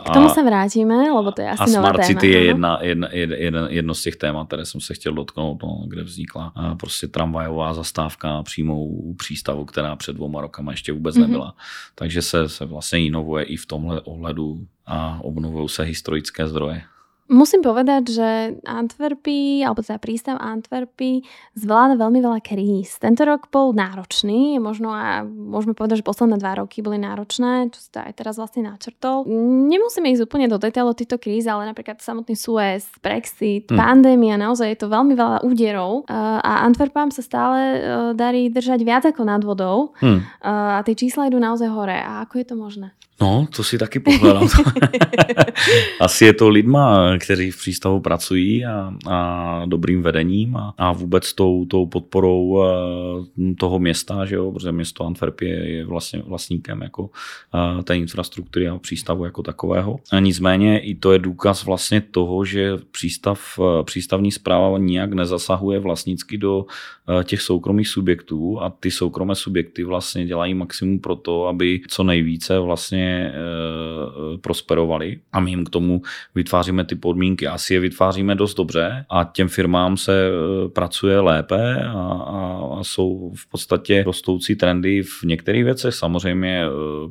K 0.04 0.10
tomu 0.10 0.26
a, 0.26 0.34
se 0.34 0.42
vrátíme, 0.42 1.12
lebo 1.12 1.32
to 1.32 1.42
je 1.42 1.50
asi 1.50 1.62
A 1.62 1.66
Smart 1.66 1.96
téma, 1.96 2.06
City 2.06 2.30
je 2.30 2.44
jedna, 2.44 2.78
jedna, 2.82 3.08
jedna, 3.12 3.68
jedno 3.68 3.94
z 3.94 4.02
těch 4.02 4.16
témat, 4.16 4.46
které 4.46 4.66
jsem 4.66 4.80
se 4.80 4.94
chtěl 4.94 5.12
dotknout, 5.12 5.62
no, 5.62 5.84
kde 5.86 6.02
vznikla 6.02 6.52
prostě 6.78 7.08
tramvajová 7.08 7.74
zastávka 7.74 8.42
přímo 8.42 8.84
u 8.84 9.14
přístavu, 9.14 9.64
která 9.64 9.96
před 9.96 10.12
dvouma 10.12 10.40
rokama 10.40 10.72
ještě 10.72 10.92
vůbec 10.92 11.16
mm-hmm. 11.16 11.20
nebyla. 11.20 11.54
Takže 11.94 12.22
se, 12.22 12.48
se 12.48 12.64
vlastně 12.64 13.04
inovuje 13.06 13.44
i 13.44 13.56
v 13.56 13.66
tomhle 13.66 14.00
ohledu 14.00 14.66
a 14.86 15.18
obnovují 15.22 15.68
se 15.68 15.82
historické 15.82 16.48
zdroje. 16.48 16.82
Musím 17.30 17.62
povedať, 17.62 18.10
že 18.10 18.28
Antwerpy, 18.66 19.62
alebo 19.62 19.86
teda 19.86 20.02
prístav 20.02 20.34
Antwerpy 20.42 21.22
zvláda 21.54 21.94
veľmi 21.94 22.18
veľa 22.18 22.42
kríz. 22.42 22.98
Tento 22.98 23.22
rok 23.22 23.54
bol 23.54 23.70
náročný, 23.70 24.58
možno 24.58 24.90
a 24.90 25.22
môžeme 25.22 25.78
povedať, 25.78 26.02
že 26.02 26.08
posledné 26.10 26.42
dva 26.42 26.58
roky 26.58 26.82
boli 26.82 26.98
náročné, 26.98 27.70
čo 27.70 27.78
to 27.94 28.02
aj 28.02 28.18
teraz 28.18 28.34
vlastne 28.34 28.66
načrtol. 28.66 29.30
Nemusíme 29.70 30.10
ísť 30.10 30.26
úplne 30.26 30.50
do 30.50 30.58
detailov 30.58 30.98
týchto 30.98 31.22
kríz, 31.22 31.46
ale 31.46 31.70
napríklad 31.70 32.02
samotný 32.02 32.34
Suez, 32.34 32.90
Brexit, 32.98 33.70
hmm. 33.70 33.78
pandémia, 33.78 34.34
naozaj 34.34 34.66
je 34.74 34.78
to 34.82 34.90
veľmi 34.90 35.14
veľa 35.14 35.46
úderov 35.46 36.10
a 36.10 36.66
Antwerpám 36.66 37.14
sa 37.14 37.22
stále 37.22 37.58
e, 37.62 37.78
darí 38.18 38.50
držať 38.50 38.82
viac 38.82 39.06
ako 39.06 39.22
nad 39.22 39.46
vodou 39.46 39.94
hmm. 40.02 40.42
a 40.42 40.82
tie 40.82 40.98
čísla 40.98 41.30
idú 41.30 41.38
naozaj 41.38 41.70
hore. 41.70 41.94
A 41.94 42.26
ako 42.26 42.42
je 42.42 42.46
to 42.50 42.58
možné? 42.58 42.90
No, 43.20 43.46
to 43.56 43.64
si 43.64 43.78
taky 43.78 44.00
pohledám. 44.00 44.48
Asi 46.00 46.24
je 46.24 46.32
to 46.32 46.48
lidma, 46.48 47.18
kteří 47.18 47.50
v 47.50 47.56
přístavu 47.56 48.00
pracují 48.00 48.64
a, 48.66 48.94
a 49.10 49.62
dobrým 49.66 50.02
vedením 50.02 50.56
a, 50.56 50.74
a 50.78 50.92
vůbec 50.92 51.32
tou, 51.32 51.64
tou 51.64 51.86
podporou 51.86 52.62
eh, 52.62 53.54
toho 53.58 53.78
města, 53.78 54.26
že 54.26 54.34
jo, 54.34 54.52
protože 54.52 54.72
město 54.72 55.04
Antwerp 55.04 55.40
je, 55.40 55.70
je 55.70 55.84
vlastně 55.84 56.22
vlastníkem 56.26 56.82
jako 56.82 57.10
eh, 57.80 57.82
té 57.82 57.96
infrastruktury 57.96 58.68
a 58.68 58.78
přístavu 58.78 59.24
jako 59.24 59.42
takového. 59.42 60.00
A 60.12 60.20
nicméně 60.20 60.78
i 60.78 60.94
to 60.94 61.12
je 61.12 61.18
důkaz 61.18 61.64
vlastně 61.64 62.00
toho, 62.00 62.44
že 62.44 62.72
přístav, 62.90 63.58
eh, 63.58 63.84
přístavní 63.84 64.32
zpráva 64.32 64.78
nijak 64.78 65.12
nezasahuje 65.12 65.78
vlastnicky 65.78 66.38
do 66.38 66.66
těch 67.24 67.40
soukromých 67.40 67.88
subjektů 67.88 68.60
a 68.60 68.70
ty 68.70 68.90
soukromé 68.90 69.34
subjekty 69.34 69.84
vlastně 69.84 70.26
dělají 70.26 70.54
maximum 70.54 70.98
pro 70.98 71.16
to, 71.16 71.46
aby 71.46 71.80
co 71.88 72.02
nejvíce 72.02 72.58
vlastně 72.58 73.09
prosperovali 74.40 75.20
a 75.32 75.40
my 75.40 75.50
jim 75.50 75.64
k 75.64 75.70
tomu 75.70 76.02
vytváříme 76.34 76.84
ty 76.84 76.94
podmínky. 76.94 77.46
Asi 77.46 77.74
je 77.74 77.80
vytváříme 77.80 78.34
dost 78.34 78.54
dobře 78.54 79.04
a 79.10 79.24
těm 79.24 79.48
firmám 79.48 79.96
se 79.96 80.28
e, 80.28 80.68
pracuje 80.68 81.20
lépe 81.20 81.84
a, 81.84 81.90
a, 81.90 82.78
a 82.78 82.84
jsou 82.84 83.32
v 83.36 83.50
podstatě 83.50 84.02
rostoucí 84.02 84.56
trendy 84.56 85.02
v 85.02 85.22
některých 85.22 85.64
věcech. 85.64 85.94
Samozřejmě 85.94 86.64
e, 86.64 86.68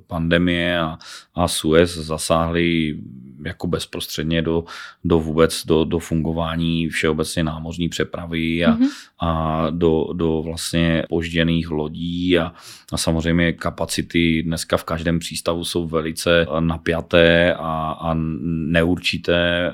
pandemie 0.07 0.79
a, 0.79 0.97
a 1.35 1.47
Suez 1.47 1.97
zasáhly 1.97 2.97
jako 3.45 3.67
bezprostředně 3.67 4.41
do, 4.41 4.63
do 5.03 5.19
vůbec 5.19 5.65
do, 5.65 5.83
do 5.83 5.99
fungování 5.99 6.89
všeobecně 6.89 7.43
námořní 7.43 7.89
přepravy 7.89 8.65
a, 8.65 8.71
mm-hmm. 8.71 8.87
a 9.19 9.67
do, 9.69 10.07
do 10.13 10.41
vlastně 10.41 11.03
požděných 11.09 11.71
lodí 11.71 12.39
a, 12.39 12.53
a 12.93 12.97
samozřejmě 12.97 13.53
kapacity 13.53 14.43
dneska 14.43 14.77
v 14.77 14.83
každém 14.83 15.19
přístavu 15.19 15.63
jsou 15.63 15.87
velice 15.87 16.47
napjaté 16.59 17.53
a, 17.53 17.97
a 18.01 18.13
neurčité, 18.43 19.67
eh, 19.67 19.71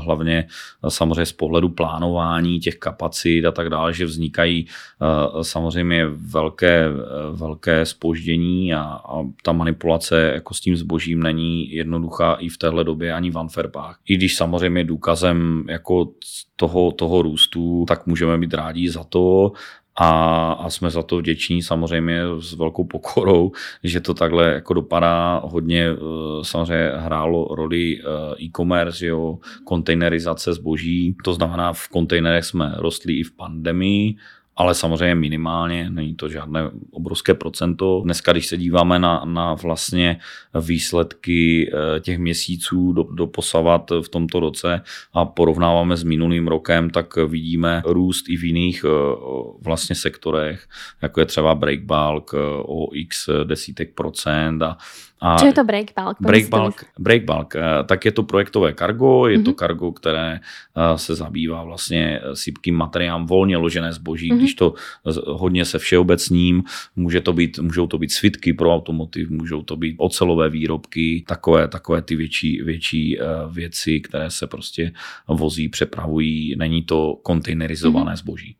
hlavně 0.00 0.48
samozřejmě 0.88 1.26
z 1.26 1.32
pohledu 1.32 1.68
plánování 1.68 2.60
těch 2.60 2.76
kapacit 2.76 3.44
a 3.44 3.52
tak 3.52 3.70
dále, 3.70 3.94
že 3.94 4.04
vznikají 4.04 4.66
eh, 4.66 5.44
samozřejmě 5.44 6.06
velké, 6.06 6.88
velké 7.32 7.86
spoždění 7.86 8.74
a, 8.74 8.82
a 8.82 9.22
ta 9.42 9.52
manipulace 9.52 10.30
jako 10.34 10.54
s 10.54 10.60
tím 10.60 10.76
zbožím 10.76 11.22
není 11.22 11.72
jednoduchá 11.72 12.34
i 12.34 12.48
v 12.48 12.58
téhle 12.58 12.84
době 12.84 13.05
ani 13.12 13.30
v 13.30 13.38
Antwerpách. 13.38 13.98
I 14.08 14.16
když 14.16 14.36
samozřejmě 14.36 14.84
důkazem 14.84 15.64
jako 15.68 16.12
toho, 16.56 16.92
toho 16.92 17.22
růstu, 17.22 17.84
tak 17.88 18.06
můžeme 18.06 18.38
být 18.38 18.54
rádi 18.54 18.90
za 18.90 19.04
to, 19.04 19.52
a, 19.96 20.52
a 20.52 20.70
jsme 20.70 20.90
za 20.90 21.02
to 21.02 21.18
vděční 21.18 21.62
samozřejmě 21.62 22.22
s 22.38 22.52
velkou 22.52 22.84
pokorou, 22.84 23.52
že 23.82 24.00
to 24.00 24.14
takhle 24.14 24.52
jako 24.52 24.74
dopadá. 24.74 25.42
Hodně 25.44 25.88
eh, 25.90 25.96
samozřejmě 26.42 26.92
hrálo 26.96 27.48
roli 27.54 28.00
eh, 28.00 28.42
e-commerce, 28.44 29.06
jo, 29.06 29.38
kontejnerizace 29.64 30.52
zboží. 30.52 31.16
To 31.24 31.34
znamená, 31.34 31.72
v 31.72 31.88
kontejnerech 31.88 32.44
jsme 32.44 32.74
rostli 32.76 33.12
i 33.12 33.22
v 33.22 33.32
pandemii, 33.32 34.16
ale 34.56 34.74
samozřejmě 34.74 35.14
minimálně, 35.14 35.90
není 35.90 36.14
to 36.14 36.28
žádné 36.28 36.70
obrovské 36.90 37.34
procento. 37.34 38.00
Dneska, 38.04 38.32
když 38.32 38.46
se 38.46 38.56
díváme 38.56 38.98
na, 38.98 39.24
na 39.24 39.54
vlastně 39.54 40.18
výsledky 40.60 41.70
eh, 41.72 42.00
těch 42.00 42.18
měsíců 42.18 42.92
do, 42.92 43.02
do 43.02 43.26
posavat 43.26 43.90
v 43.90 44.08
tomto 44.08 44.40
roce 44.40 44.80
a 45.12 45.24
porovnáváme 45.24 45.96
s 45.96 46.02
minulým 46.02 46.48
rokem, 46.48 46.90
tak 46.90 47.16
vidíme 47.16 47.82
růst 47.86 48.28
i 48.28 48.36
v 48.36 48.44
jiných 48.44 48.84
eh, 48.84 48.88
vlastně 49.62 49.96
sektorech, 49.96 50.68
jako 51.02 51.20
je 51.20 51.26
třeba 51.26 51.54
breakbulk 51.54 52.34
eh, 52.34 52.38
o 52.62 52.88
x 52.92 53.28
desítek 53.44 53.94
procent 53.94 54.62
a 54.62 54.76
a 55.20 55.38
Co 55.38 55.46
je 55.46 55.52
to 55.52 55.64
break 55.64 55.86
bulk? 55.96 56.16
Break 56.20 56.48
bulk, 56.48 56.84
break 56.98 57.24
bulk, 57.24 57.56
eh, 57.56 57.84
tak 57.88 58.04
je 58.04 58.12
to 58.12 58.22
projektové 58.22 58.72
kargo, 58.72 59.26
je 59.26 59.38
mm-hmm. 59.38 59.44
to 59.44 59.50
mhm. 59.50 59.56
kargo, 59.56 59.92
které 59.92 60.40
eh, 60.40 60.98
se 60.98 61.14
zabývá 61.14 61.64
vlastně 61.64 62.20
eh, 62.20 62.36
sypkým 62.36 62.74
materiálem, 62.74 63.26
volně 63.26 63.56
ložené 63.56 63.92
zboží, 63.92 64.32
mm-hmm. 64.32 64.38
když 64.38 64.54
to 64.54 64.74
hodně 65.26 65.64
se 65.64 65.78
všeobecním, 65.78 66.62
může 66.96 67.20
to 67.20 67.32
být, 67.32 67.58
můžou 67.58 67.86
to 67.86 67.98
být 67.98 68.12
svitky 68.12 68.52
pro 68.52 68.74
automotiv, 68.74 69.30
můžou 69.30 69.62
to 69.62 69.76
být 69.76 69.94
ocelové 69.98 70.50
výrobky, 70.50 71.24
takové, 71.26 71.68
takové 71.68 72.02
ty 72.02 72.16
větší, 72.16 72.62
větší 72.62 73.18
věci, 73.50 74.00
které 74.00 74.30
se 74.30 74.46
prostě 74.46 74.92
vozí, 75.28 75.68
přepravují, 75.68 76.56
není 76.58 76.82
to 76.82 77.18
kontejnerizované 77.22 78.12
mm-hmm. 78.12 78.16
zboží. 78.16 78.56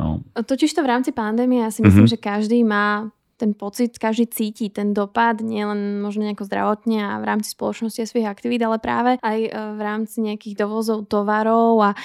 No. 0.00 0.20
Totiž 0.46 0.72
to 0.72 0.82
v 0.82 0.86
rámci 0.86 1.12
pandémie, 1.12 1.62
já 1.62 1.70
si 1.70 1.82
myslím, 1.82 2.04
mm-hmm. 2.04 2.08
že 2.08 2.16
každý 2.16 2.64
má 2.64 3.10
ten 3.36 3.52
pocit 3.52 3.92
každý 4.00 4.26
cíti, 4.26 4.72
ten 4.72 4.96
dopad, 4.96 5.44
nielen 5.44 6.00
možno 6.00 6.24
nejako 6.24 6.48
zdravotne 6.48 7.04
a 7.04 7.20
v 7.20 7.28
rámci 7.28 7.52
spoločnosti 7.52 8.00
a 8.00 8.08
svojich 8.08 8.28
aktivít, 8.28 8.64
ale 8.64 8.80
práve 8.80 9.20
aj 9.20 9.38
e, 9.44 9.50
v 9.52 9.80
rámci 9.80 10.24
nejakých 10.24 10.56
dovozov 10.56 11.04
tovarov 11.06 11.76
a 11.84 11.90
e, 11.92 11.96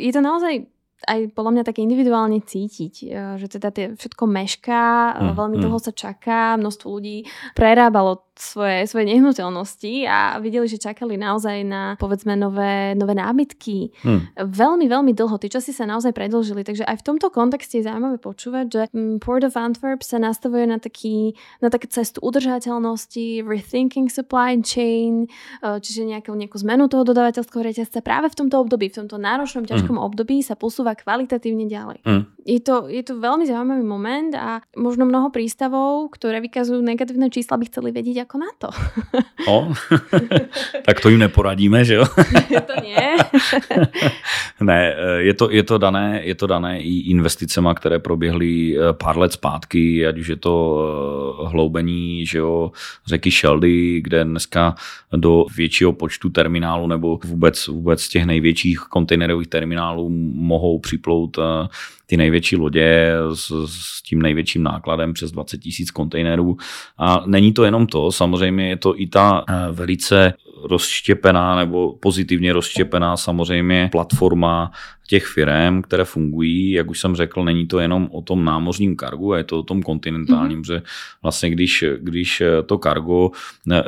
je 0.00 0.10
to 0.10 0.24
naozaj 0.24 0.64
aj 1.08 1.32
podľa 1.32 1.52
mňa 1.56 1.64
také 1.64 1.80
individuálne 1.80 2.40
cítiť, 2.44 2.94
e, 3.04 3.06
že 3.40 3.46
teda 3.48 3.68
tie 3.72 3.86
všetko 3.96 4.24
mešká, 4.24 5.16
mm, 5.16 5.32
veľmi 5.36 5.56
mm. 5.60 5.62
dlho 5.64 5.78
sa 5.80 5.92
čaká, 5.92 6.60
množstvo 6.60 6.86
ľudí 6.88 7.24
prerábalo 7.56 8.29
svoje, 8.40 8.88
svoje 8.88 9.04
nehnuteľnosti 9.12 9.92
a 10.08 10.40
videli, 10.40 10.66
že 10.66 10.80
čakali 10.80 11.20
naozaj 11.20 11.56
na 11.62 11.82
povedzme 12.00 12.34
nové, 12.34 12.96
nové 12.96 13.14
nábytky. 13.14 13.92
Hmm. 14.02 14.32
Veľmi, 14.34 14.88
veľmi 14.88 15.12
dlho. 15.12 15.36
Tie 15.36 15.52
časy 15.52 15.76
sa 15.76 15.84
naozaj 15.84 16.16
predlžili. 16.16 16.64
Takže 16.64 16.88
aj 16.88 17.00
v 17.00 17.06
tomto 17.06 17.28
kontexte 17.28 17.78
je 17.78 17.86
zaujímavé 17.86 18.16
počúvať, 18.16 18.66
že 18.68 18.82
mm, 18.90 19.20
Port 19.20 19.44
of 19.44 19.54
Antwerp 19.54 20.00
sa 20.00 20.16
nastavuje 20.16 20.64
na, 20.64 20.80
taký, 20.80 21.36
na 21.60 21.68
takú 21.68 21.86
cestu 21.92 22.18
udržateľnosti, 22.24 23.44
rethinking 23.44 24.08
supply 24.08 24.56
chain, 24.64 25.28
e, 25.60 25.78
čiže 25.80 26.08
nejakú, 26.08 26.32
nejakú 26.32 26.56
zmenu 26.64 26.88
toho 26.88 27.04
dodávateľského 27.04 27.62
reťazca 27.62 28.00
práve 28.00 28.32
v 28.32 28.38
tomto 28.40 28.56
období, 28.58 28.88
v 28.88 29.04
tomto 29.04 29.20
náročnom, 29.20 29.68
ťažkom 29.68 29.96
hmm. 30.00 30.06
období 30.10 30.40
sa 30.40 30.56
posúva 30.56 30.96
kvalitatívne 30.96 31.68
ďalej. 31.68 31.98
Hmm. 32.02 32.24
Je, 32.46 32.60
to, 32.60 32.88
je 32.88 33.02
to 33.04 33.20
veľmi 33.20 33.44
zaujímavý 33.44 33.84
moment 33.84 34.32
a 34.36 34.64
možno 34.76 35.04
mnoho 35.04 35.28
prístavov, 35.28 36.08
ktoré 36.14 36.40
vykazujú 36.40 36.80
negatívne 36.80 37.28
čísla, 37.28 37.60
by 37.60 37.64
chceli 37.68 37.90
vedieť, 37.92 38.24
ako 38.24 38.36
na 38.38 38.50
to. 38.58 38.68
O, 39.48 39.72
tak 40.86 41.00
to 41.00 41.08
jim 41.08 41.18
neporadíme, 41.18 41.80
že 41.84 41.94
jo? 41.94 42.04
to 42.68 42.74
nie. 42.84 43.16
ne, 44.60 44.94
je 45.24 45.34
to, 45.34 45.48
je, 45.48 45.62
to 45.64 45.78
dané, 45.80 46.20
je 46.24 46.34
to 46.36 46.46
dané 46.46 46.80
i 46.80 47.08
investicema, 47.10 47.74
které 47.74 47.98
proběhly 47.98 48.76
eh, 48.76 48.92
pár 48.92 49.18
let 49.18 49.32
zpátky, 49.32 50.06
ať 50.06 50.18
už 50.18 50.28
je 50.28 50.36
to 50.36 50.54
eh, 50.76 51.48
hloubení 51.48 52.26
že 52.26 52.38
jo, 52.38 52.72
řeky 53.06 53.30
Sheldy, 53.30 54.00
kde 54.00 54.24
dneska 54.24 54.74
do 55.16 55.46
většího 55.56 55.92
počtu 55.92 56.28
terminálů 56.28 56.86
nebo 56.86 57.18
vůbec, 57.24 57.66
vůbec 57.66 58.08
těch 58.08 58.26
největších 58.26 58.78
kontejnerových 58.78 59.48
terminálů 59.48 60.08
mohou 60.34 60.78
připlout 60.78 61.38
eh, 61.38 61.68
ty 62.10 62.16
největší 62.16 62.56
lodě 62.56 63.12
s, 63.34 63.52
s 63.66 64.02
tím 64.02 64.22
největším 64.22 64.62
nákladem 64.62 65.12
přes 65.12 65.30
20 65.30 65.58
tisíc 65.58 65.90
kontejnerů. 65.90 66.56
A 66.98 67.22
není 67.26 67.52
to 67.52 67.64
jenom 67.64 67.86
to, 67.86 68.12
samozřejmě 68.12 68.68
je 68.68 68.76
to 68.76 69.00
i 69.00 69.06
ta 69.06 69.44
eh, 69.48 69.72
velice 69.72 70.34
rozštěpená 70.64 71.56
nebo 71.56 71.92
pozitivně 72.00 72.52
rozštěpená 72.52 73.16
samozřejmě 73.16 73.88
platforma 73.92 74.72
těch 75.08 75.26
firm, 75.26 75.82
které 75.82 76.04
fungují. 76.04 76.70
Jak 76.70 76.90
už 76.90 77.00
jsem 77.00 77.16
řekl, 77.16 77.44
není 77.44 77.66
to 77.66 77.78
jenom 77.78 78.08
o 78.12 78.22
tom 78.22 78.44
námořním 78.44 78.96
kargu, 78.96 79.34
je 79.34 79.44
to 79.44 79.58
o 79.58 79.62
tom 79.62 79.82
kontinentálním, 79.82 80.62
mm-hmm. 80.62 80.66
že 80.66 80.82
vlastně 81.22 81.50
když, 81.50 81.84
když 81.98 82.42
to 82.66 82.78
kargo 82.78 83.30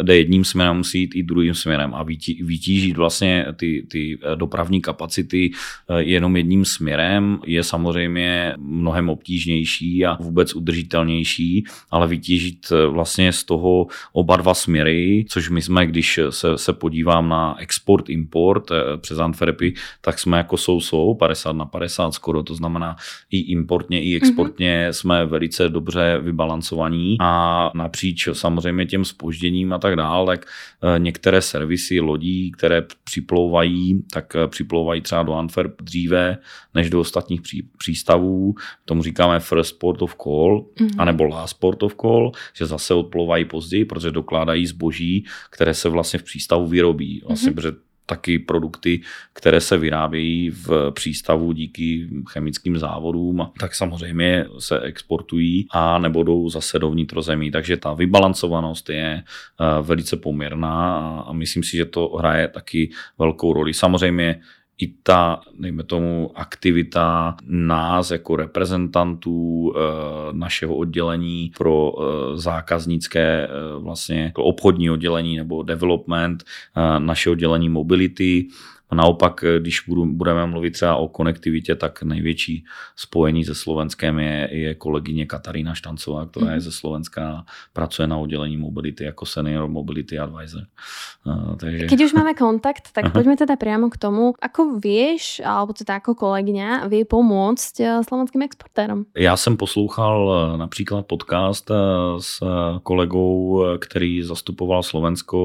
jde 0.02 0.16
jedním 0.16 0.44
směrem, 0.44 0.76
musí 0.76 1.00
jít 1.00 1.14
i 1.14 1.22
druhým 1.22 1.54
směrem 1.54 1.94
a 1.94 2.02
vytížit 2.42 2.96
vlastně 2.96 3.46
ty, 3.56 3.86
ty 3.90 4.18
dopravní 4.34 4.80
kapacity 4.80 5.50
jenom 5.98 6.36
jedním 6.36 6.64
směrem 6.64 7.38
je 7.46 7.62
samozřejmě 7.62 8.54
mnohem 8.58 9.08
obtížnější 9.08 10.06
a 10.06 10.16
vůbec 10.20 10.54
udržitelnější, 10.54 11.64
ale 11.90 12.08
vytížit 12.08 12.72
vlastně 12.88 13.32
z 13.32 13.44
toho 13.44 13.86
oba 14.12 14.36
dva 14.36 14.54
směry, 14.54 15.24
což 15.28 15.50
my 15.50 15.62
jsme, 15.62 15.86
když 15.86 16.20
se, 16.30 16.58
se 16.62 16.72
podívám 16.72 17.28
na 17.28 17.56
export, 17.58 18.08
import 18.08 18.70
eh, 18.70 18.96
přes 18.96 19.18
Antwerpy, 19.18 19.74
tak 20.00 20.18
jsme 20.18 20.38
jako 20.38 20.56
jsou, 20.56 20.80
jsou 20.80 21.14
50 21.14 21.52
na 21.52 21.64
50 21.64 22.14
skoro, 22.14 22.42
to 22.42 22.54
znamená 22.54 22.96
i 23.30 23.38
importně, 23.38 24.02
i 24.02 24.16
exportně 24.16 24.86
mm-hmm. 24.88 24.92
jsme 24.92 25.26
velice 25.26 25.68
dobře 25.68 26.18
vybalancovaní 26.22 27.16
a 27.20 27.70
napříč 27.74 28.28
samozřejmě 28.32 28.86
těm 28.86 29.04
spožděním 29.04 29.72
a 29.72 29.78
tak 29.78 29.96
dál, 29.96 30.26
tak 30.26 30.46
eh, 30.46 30.98
některé 30.98 31.42
servisy 31.42 32.00
lodí, 32.00 32.52
které 32.52 32.82
připlouvají, 33.04 34.02
tak 34.12 34.36
eh, 34.36 34.48
připlouvají 34.48 35.00
třeba 35.00 35.22
do 35.22 35.34
Antwerp 35.34 35.82
dříve 35.82 36.38
než 36.74 36.90
do 36.90 37.00
ostatních 37.00 37.42
pří, 37.42 37.68
přístavů. 37.78 38.54
Tomu 38.84 39.02
říkáme 39.02 39.40
first 39.40 39.78
port 39.78 40.02
of 40.02 40.16
call, 40.22 40.66
mm-hmm. 40.76 40.94
anebo 40.98 41.24
last 41.24 41.54
port 41.54 41.82
of 41.82 41.94
call, 42.00 42.32
že 42.54 42.66
zase 42.66 42.94
odplouvají 42.94 43.44
později, 43.44 43.84
protože 43.84 44.10
dokládají 44.10 44.66
zboží, 44.66 45.24
které 45.50 45.74
se 45.74 45.88
vlastně 45.88 46.18
v 46.18 46.22
přístavu 46.22 46.51
vyrobí. 46.58 47.22
Vlastně, 47.26 47.50
mm-hmm. 47.50 47.54
protože 47.54 47.72
taky 48.06 48.38
produkty, 48.38 49.00
které 49.32 49.60
se 49.60 49.78
vyrábějí 49.78 50.50
v 50.50 50.90
přístavu 50.90 51.52
díky 51.52 52.08
chemickým 52.28 52.78
závodům, 52.78 53.50
tak 53.60 53.74
samozřejmě 53.74 54.46
se 54.58 54.80
exportují 54.80 55.66
a 55.70 55.98
nebo 55.98 56.22
jdou 56.22 56.48
zase 56.48 56.78
do 56.78 56.90
vnitrozemí. 56.90 57.50
Takže 57.50 57.76
ta 57.76 57.92
vybalancovanost 57.92 58.88
je 58.90 59.22
eh, 59.22 59.82
velice 59.82 60.16
poměrná 60.16 60.98
a 61.20 61.32
myslím 61.32 61.62
si, 61.62 61.76
že 61.76 61.84
to 61.84 62.08
hraje 62.08 62.48
taky 62.48 62.90
velkou 63.18 63.52
roli. 63.52 63.74
Samozřejmě 63.74 64.40
i 64.82 64.94
ta, 65.02 65.40
dejme 65.58 65.82
tomu, 65.82 66.30
aktivita 66.34 67.36
nás 67.46 68.10
jako 68.10 68.36
reprezentantů 68.36 69.72
e, 69.72 69.78
našeho 70.32 70.76
oddělení 70.76 71.52
pro 71.58 71.92
e, 71.92 72.02
zákaznické 72.38 73.46
e, 73.46 73.48
vlastně 73.78 74.32
obchodní 74.36 74.90
oddělení 74.90 75.36
nebo 75.36 75.62
development, 75.62 76.44
naše 76.98 77.30
oddělení 77.30 77.68
mobility, 77.68 78.46
a 78.92 78.94
naopak, 78.94 79.44
eh, 79.44 79.60
když 79.60 79.80
budu, 79.88 80.06
budeme 80.06 80.46
mluvit 80.46 80.70
třeba 80.70 80.96
o 80.96 81.08
konektivitě, 81.08 81.74
tak 81.74 82.02
největší 82.02 82.64
spojení 82.96 83.44
se 83.44 83.54
Slovenskem 83.54 84.18
je, 84.18 84.48
je 84.52 84.74
kolegyně 84.74 85.26
Katarína 85.26 85.74
Štancová, 85.74 86.26
která 86.26 86.46
je 86.46 86.52
mhm. 86.52 86.60
ze 86.60 86.72
Slovenska, 86.72 87.44
pracuje 87.72 88.08
na 88.08 88.16
oddělení 88.16 88.56
mobility 88.56 89.04
jako 89.04 89.26
senior 89.26 89.68
mobility 89.68 90.18
advisor. 90.18 90.62
Uh, 91.26 91.56
takže... 91.56 91.86
Keď 91.86 92.04
už 92.04 92.12
máme 92.12 92.34
kontakt, 92.34 92.92
tak 92.92 93.14
poďme 93.14 93.38
teda 93.38 93.56
priamo 93.56 93.88
k 93.88 93.96
tomu, 93.96 94.34
ako 94.42 94.82
vieš, 94.82 95.40
alebo 95.40 95.72
teda 95.72 96.02
ako 96.02 96.18
kolegyňa 96.18 96.90
vie 96.90 97.06
pomôcť 97.06 97.74
eh, 97.80 97.88
slovenským 98.04 98.42
exportérom. 98.42 99.06
Já 99.16 99.36
jsem 99.36 99.56
poslouchal 99.56 100.28
například 100.58 101.06
podcast 101.06 101.70
s 102.18 102.42
kolegou, 102.82 103.64
který 103.78 104.22
zastupoval 104.22 104.82
Slovensko 104.82 105.38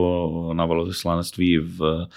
na 0.53 0.65
velvyslanectví 0.65 1.57
v 1.59 2.07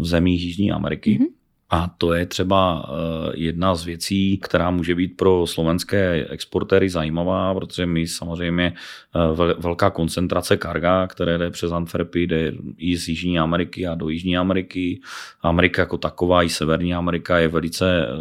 v 0.00 0.06
zemích 0.06 0.42
Jižní 0.42 0.72
Ameriky. 0.72 1.18
Mm-hmm. 1.18 1.40
A 1.72 1.94
to 1.98 2.12
je 2.12 2.26
třeba 2.26 2.88
eh, 2.88 3.32
jedna 3.34 3.74
z 3.74 3.84
věcí, 3.84 4.38
která 4.38 4.70
může 4.70 4.94
být 4.94 5.16
pro 5.16 5.46
slovenské 5.46 6.26
exportéry 6.30 6.90
zajímavá, 6.90 7.54
protože 7.54 7.86
my 7.86 8.06
samozřejmě 8.06 8.74
eh, 9.16 9.54
velká 9.58 9.90
koncentrace 9.90 10.56
karga, 10.56 11.06
které 11.06 11.38
jde 11.38 11.50
přes 11.50 11.72
Antwerpy, 11.72 12.26
jde 12.26 12.52
i 12.78 12.96
z 12.96 13.08
Jižní 13.08 13.38
Ameriky 13.38 13.86
a 13.86 13.94
do 13.94 14.08
Jižní 14.08 14.36
Ameriky. 14.36 15.00
Amerika 15.42 15.82
jako 15.82 15.98
taková, 15.98 16.42
i 16.42 16.48
Severní 16.48 16.94
Amerika 16.94 17.38
je 17.38 17.48
velice 17.48 18.06
eh, 18.06 18.16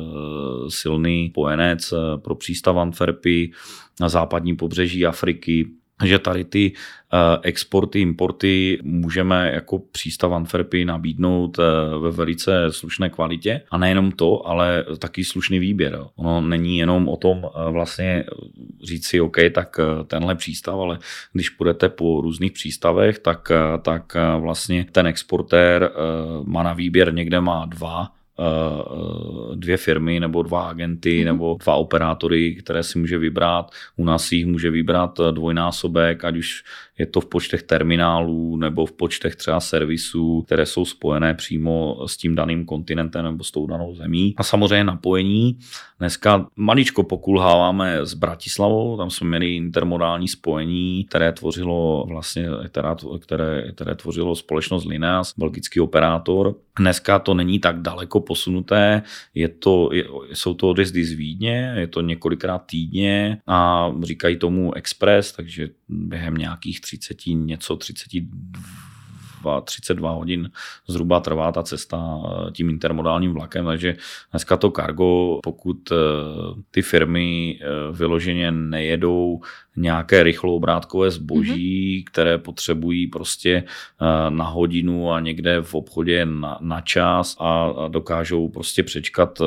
silný 0.70 1.30
pojenec 1.30 1.94
pro 2.24 2.36
přístav 2.36 2.78
Antwerpy 2.78 3.52
na 4.00 4.10
západní 4.10 4.56
pobřeží 4.56 5.06
Afriky 5.06 5.68
že 6.06 6.20
tady 6.20 6.44
ty 6.46 6.74
eh, 7.14 7.18
exporty, 7.42 8.02
importy 8.02 8.80
můžeme 8.84 9.52
jako 9.54 9.80
přístav 9.80 10.32
Antwerpy 10.32 10.86
nabídnout 10.86 11.60
eh, 11.60 11.64
ve 12.00 12.12
velice 12.12 12.66
slušné 12.70 13.10
kvalitě. 13.10 13.62
A 13.72 13.78
nejenom 13.78 14.12
to, 14.12 14.48
ale 14.48 14.86
taky 15.00 15.24
slušný 15.24 15.60
výběr. 15.60 16.00
Ono 16.16 16.42
není 16.42 16.78
jenom 16.78 17.10
o 17.10 17.18
tom 17.18 17.46
eh, 17.46 17.72
vlastně 17.72 18.24
říct 18.84 19.08
si, 19.08 19.22
OK, 19.22 19.38
tak 19.52 19.80
tenhle 20.08 20.36
přístav, 20.36 20.80
ale 20.80 21.00
když 21.34 21.50
půjdete 21.50 21.90
po 21.90 22.22
různých 22.22 22.52
přístavech, 22.52 23.20
tak, 23.20 23.52
tak 23.82 24.14
vlastně 24.40 24.86
ten 24.92 25.08
exportér 25.08 25.92
má 26.44 26.64
na 26.64 26.74
výběr, 26.74 27.14
někde 27.14 27.42
má 27.42 27.66
dva, 27.66 28.12
dvě 29.56 29.78
firmy 29.78 30.20
nebo 30.20 30.44
dva 30.44 30.70
agenty 30.70 31.22
mm-hmm. 31.22 31.26
nebo 31.26 31.58
dva 31.64 31.76
operátory, 31.76 32.56
které 32.56 32.84
si 32.84 33.00
může 33.00 33.18
vybrat. 33.18 33.72
U 33.96 34.06
nás 34.06 34.32
jich 34.32 34.46
může 34.46 34.72
vybrat 34.72 35.20
eh, 35.20 35.32
dvojnásobek, 35.32 36.26
ať 36.26 36.38
už 36.38 36.64
je 37.00 37.06
to 37.06 37.22
v 37.22 37.26
počtech 37.26 37.64
terminálů 37.64 38.58
nebo 38.58 38.86
v 38.86 38.92
počtech 38.92 39.36
třeba 39.36 39.60
servisů, 39.60 40.42
které 40.42 40.66
jsou 40.66 40.86
spojené 40.86 41.34
přímo 41.34 41.98
s 42.06 42.18
tím 42.18 42.36
daným 42.36 42.66
kontinentem 42.66 43.26
nebo 43.26 43.44
s 43.44 43.52
tou 43.52 43.68
danou 43.68 43.96
zemí. 43.96 44.34
A 44.38 44.44
samozřejmě 44.44 44.84
napojení. 44.84 45.60
Dneska 46.00 46.48
maličko 46.56 47.04
pokulháváme 47.04 47.98
s 47.98 48.14
Bratislavou, 48.14 48.98
tam 48.98 49.10
jsme 49.10 49.28
měli 49.28 49.56
intermodální 49.56 50.28
spojení, 50.28 51.06
které 51.10 51.32
tvořilo 51.32 52.06
vlastně, 52.08 52.48
které, 52.68 52.90
které, 53.20 53.72
které 53.72 53.96
tvořilo 53.96 54.36
společnost 54.36 54.86
Lineas, 54.86 55.34
belgický 55.38 55.80
operátor. 55.80 56.56
Dneska 56.80 57.20
to 57.20 57.34
není 57.34 57.60
tak 57.60 57.82
daleko 57.82 58.20
posunuté, 58.20 59.02
je 59.34 59.48
to, 59.48 59.90
je, 59.94 60.04
jsou 60.34 60.54
to 60.54 60.70
odjezdy 60.70 61.06
z 61.06 61.12
Vídně, 61.12 61.74
je 61.78 61.88
to 61.88 62.02
několikrát 62.02 62.66
týdně 62.66 63.38
a 63.48 63.92
říkají 64.04 64.38
tomu 64.38 64.74
Express, 64.74 65.32
takže 65.32 65.70
během 65.90 66.36
nějakých 66.36 66.82
30 66.90 67.18
něco, 67.26 67.76
32 67.76 69.62
32 69.62 70.12
hodin 70.12 70.52
zhruba 70.88 71.20
trvá 71.20 71.52
ta 71.52 71.64
cesta 71.64 71.98
eh, 71.98 72.52
tím 72.52 72.70
intermodálním 72.70 73.34
vlakem, 73.34 73.66
takže 73.66 73.96
dneska 74.32 74.58
to 74.58 74.72
kargo, 74.72 75.40
pokud 75.44 75.92
eh, 75.92 75.96
ty 76.72 76.82
firmy 76.82 77.60
eh, 77.62 77.66
vyloženě 77.92 78.52
nejedou 78.52 79.42
nějaké 79.76 80.24
rychloobrátkové 80.24 81.12
zboží, 81.12 82.00
mm-hmm. 82.00 82.12
které 82.12 82.38
potřebují 82.38 83.08
prostě 83.08 83.64
na 84.30 84.46
hodinu 84.46 85.12
a 85.12 85.20
někde 85.20 85.62
v 85.62 85.76
obchodě 85.76 86.26
na, 86.26 86.58
na 86.62 86.82
čas 86.82 87.36
a 87.40 87.74
dokážou 87.88 88.50
prostě 88.50 88.84
přečkat, 88.84 89.42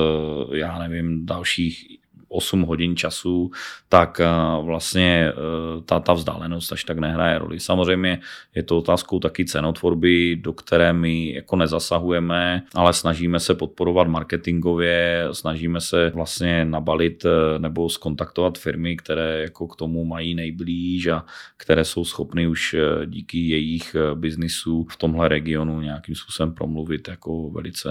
já 0.52 0.78
nevím, 0.78 1.26
dalších 1.26 2.01
8 2.32 2.62
hodin 2.62 2.96
času, 2.96 3.50
tak 3.88 4.20
eh, 4.20 4.26
vlastně 4.62 5.28
eh, 5.28 5.82
ta, 5.84 6.00
ta 6.00 6.12
vzdálenost 6.12 6.72
až 6.72 6.84
tak 6.84 6.98
nehraje 6.98 7.38
roli. 7.38 7.60
Samozřejmě 7.60 8.20
je 8.54 8.62
to 8.62 8.78
otázkou 8.78 9.18
taky 9.18 9.44
cenotvorby, 9.44 10.36
do 10.36 10.52
které 10.52 10.92
my 10.92 11.32
jako 11.34 11.56
nezasahujeme, 11.56 12.62
ale 12.74 12.92
snažíme 12.92 13.40
se 13.40 13.54
podporovat 13.54 14.08
marketingově, 14.08 15.28
snažíme 15.32 15.80
se 15.80 16.10
vlastně 16.14 16.64
nabalit 16.64 17.24
eh, 17.24 17.58
nebo 17.58 17.88
skontaktovat 17.88 18.58
firmy, 18.58 18.96
které 18.96 19.42
jako 19.42 19.68
k 19.68 19.76
tomu 19.76 20.04
mají 20.04 20.34
nejblíž 20.34 21.06
a 21.06 21.24
které 21.56 21.84
jsou 21.84 22.04
schopny 22.04 22.46
už 22.46 22.76
díky 23.06 23.38
jejich 23.48 23.96
biznisu 24.14 24.86
v 24.90 24.96
tomhle 24.96 25.28
regionu 25.28 25.80
nějakým 25.80 26.14
způsobem 26.14 26.54
promluvit 26.54 27.08
jako 27.08 27.50
velice 27.50 27.90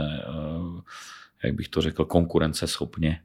jak 1.43 1.53
bych 1.53 1.67
to 1.69 1.81
řekl, 1.81 2.05
konkurenceschopně 2.05 3.19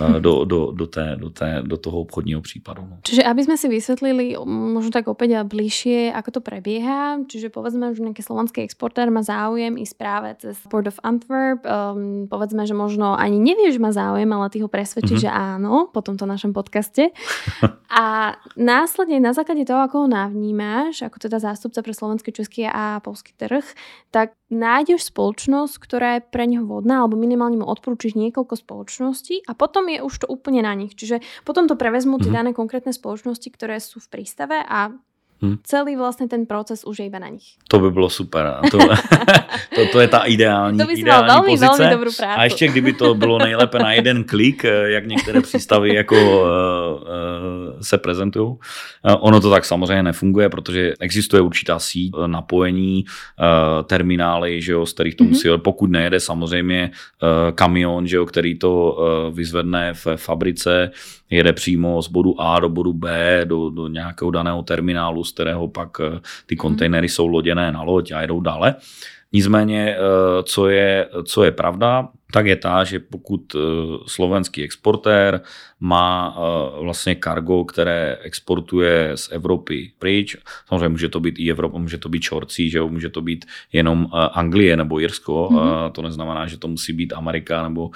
eh, 0.00 0.20
do, 0.20 0.44
do, 0.44 0.72
do, 0.72 0.86
té, 0.86 1.16
do, 1.16 1.30
té, 1.30 1.62
do 1.66 1.76
toho 1.76 2.00
obchodního 2.00 2.40
případu. 2.40 2.82
No. 2.90 2.98
Čiže 3.02 3.22
aby 3.24 3.44
jsme 3.44 3.56
si 3.56 3.68
vysvětlili 3.68 4.36
možno 4.44 4.90
tak 4.90 5.08
opäť 5.08 5.40
a 5.40 5.44
bližšie, 5.44 6.12
ako 6.14 6.30
to 6.30 6.40
prebieha, 6.40 7.20
čiže 7.28 7.52
povedzme, 7.52 7.92
že 7.92 8.00
nejaký 8.00 8.22
slovenský 8.24 8.64
exportér 8.64 9.12
má 9.12 9.20
záujem 9.20 9.76
ísť 9.76 9.94
práve 10.00 10.28
cez 10.40 10.56
Port 10.70 10.88
of 10.88 10.96
Antwerp, 11.04 11.60
um, 11.64 12.24
povedzme, 12.30 12.64
že 12.64 12.72
možno 12.72 13.12
ani 13.18 13.36
nevie, 13.36 13.68
že 13.68 13.82
má 13.82 13.92
záujem, 13.92 14.28
ale 14.32 14.48
ty 14.48 14.64
ho 14.64 14.68
presvedčí, 14.70 15.20
mm-hmm. 15.20 15.28
že 15.28 15.30
áno, 15.30 15.92
po 15.92 16.00
tomto 16.00 16.24
našom 16.24 16.56
podcaste. 16.56 17.12
a 17.88 18.36
následne 18.56 19.20
na 19.20 19.36
základe 19.36 19.68
toho, 19.68 19.84
ako 19.84 20.06
ho 20.06 20.08
navnímáš, 20.08 21.04
ako 21.04 21.18
teda 21.20 21.42
zástupca 21.42 21.82
pre 21.84 21.92
slovenský, 21.92 22.30
český 22.32 22.64
a 22.68 23.02
polský 23.04 23.34
trh, 23.36 23.64
tak 24.08 24.32
nájdeš 24.48 25.12
spoločnosť, 25.12 25.74
ktorá 25.76 26.08
je 26.18 26.22
pre 26.24 26.48
neho 26.48 26.64
vodná, 26.64 27.04
alebo 27.04 27.20
minimálne 27.20 27.57
mu 27.58 27.66
odporúčiš 27.66 28.14
niekoľko 28.14 28.54
spoločností 28.54 29.42
a 29.44 29.52
potom 29.58 29.90
je 29.90 29.98
už 29.98 30.14
to 30.22 30.26
úplne 30.30 30.62
na 30.62 30.72
nich. 30.78 30.94
Čiže 30.94 31.20
potom 31.42 31.66
to 31.66 31.74
prevezmú 31.74 32.22
tie 32.22 32.30
mm-hmm. 32.30 32.38
dané 32.38 32.50
konkrétne 32.54 32.94
spoločnosti, 32.94 33.48
ktoré 33.50 33.82
sú 33.82 33.98
v 33.98 34.10
prístave 34.14 34.62
a 34.62 34.94
Hmm. 35.42 35.56
Celý 35.62 35.96
vlastně 35.96 36.28
ten 36.28 36.46
proces 36.46 36.84
už 36.84 36.98
je 36.98 37.06
iba 37.06 37.18
na 37.18 37.28
nich. 37.28 37.44
To 37.68 37.78
by 37.78 37.90
bylo 37.90 38.10
super. 38.10 38.54
To, 38.70 38.78
to, 39.74 39.86
to 39.92 40.00
je 40.00 40.08
ta 40.08 40.18
ideální, 40.18 40.78
to 40.78 40.86
by 40.86 40.92
ideální 40.92 41.28
velmi, 41.28 41.50
pozice. 41.50 41.66
Velmi 41.78 41.94
dobrou 41.94 42.10
práci. 42.18 42.40
A 42.40 42.44
ještě 42.44 42.68
kdyby 42.68 42.92
to 42.92 43.14
bylo 43.14 43.38
nejlépe 43.38 43.78
na 43.78 43.92
jeden 43.92 44.24
klik, 44.24 44.64
eh, 44.64 44.90
jak 44.90 45.06
některé 45.06 45.40
přístavy 45.40 45.94
jako 45.94 46.14
uh, 46.16 46.46
uh, 46.46 47.80
se 47.80 47.98
prezentují. 47.98 48.46
Uh, 48.46 48.56
ono 49.20 49.40
to 49.40 49.50
tak 49.50 49.64
samozřejmě 49.64 50.02
nefunguje, 50.02 50.48
protože 50.48 50.94
existuje 51.00 51.40
určitá 51.40 51.78
síť 51.78 52.12
napojení, 52.26 53.04
uh, 53.04 53.86
terminály, 53.86 54.62
že 54.62 54.72
jo, 54.72 54.86
z 54.86 54.92
kterých 54.92 55.14
to 55.14 55.24
mm-hmm. 55.24 55.28
musí, 55.28 55.48
pokud 55.56 55.90
nejede 55.90 56.20
samozřejmě 56.20 56.90
uh, 57.22 57.54
kamion, 57.54 58.06
že 58.06 58.16
jo, 58.16 58.26
který 58.26 58.58
to 58.58 58.92
uh, 58.92 59.36
vyzvedne 59.36 59.94
v 59.94 60.06
fabrice, 60.16 60.90
jede 61.30 61.52
přímo 61.52 62.02
z 62.02 62.08
bodu 62.08 62.40
A 62.40 62.60
do 62.60 62.68
bodu 62.68 62.92
B, 62.92 63.40
do, 63.44 63.70
do 63.70 63.88
nějakého 63.88 64.30
daného 64.30 64.62
terminálu, 64.62 65.24
z 65.28 65.32
kterého 65.32 65.68
pak 65.68 65.88
eh, 66.00 66.20
ty 66.46 66.54
mhm. 66.54 66.58
kontejnery 66.58 67.08
jsou 67.08 67.26
loděné 67.26 67.72
na 67.72 67.82
loď 67.82 68.12
a 68.12 68.20
jedou 68.20 68.40
dále. 68.40 68.74
Nicméně, 69.32 69.96
eh, 69.96 70.42
co 70.42 70.68
je, 70.68 71.08
co 71.24 71.44
je 71.44 71.50
pravda, 71.50 72.08
tak 72.32 72.46
je 72.46 72.56
ta, 72.56 72.84
že 72.84 72.98
pokud 72.98 73.40
eh, 73.54 73.58
slovenský 74.06 74.64
exportér 74.64 75.40
má 75.80 76.36
vlastně 76.80 77.14
kargo, 77.14 77.64
které 77.64 78.18
exportuje 78.22 79.12
z 79.14 79.28
Evropy 79.32 79.92
pryč, 79.98 80.36
samozřejmě 80.66 80.88
může 80.88 81.08
to 81.08 81.20
být 81.20 81.38
i 81.38 81.50
Evropa, 81.50 81.78
může 81.78 81.98
to 81.98 82.08
být 82.08 82.20
Čorcí, 82.20 82.70
že 82.70 82.78
jo, 82.78 82.88
může 82.88 83.08
to 83.08 83.22
být 83.22 83.44
jenom 83.72 84.08
Anglie 84.12 84.76
nebo 84.76 84.98
Jirsko, 84.98 85.48
mm-hmm. 85.52 85.90
to 85.92 86.02
neznamená, 86.02 86.46
že 86.46 86.58
to 86.58 86.68
musí 86.68 86.92
být 86.92 87.12
Amerika 87.12 87.62
nebo 87.62 87.90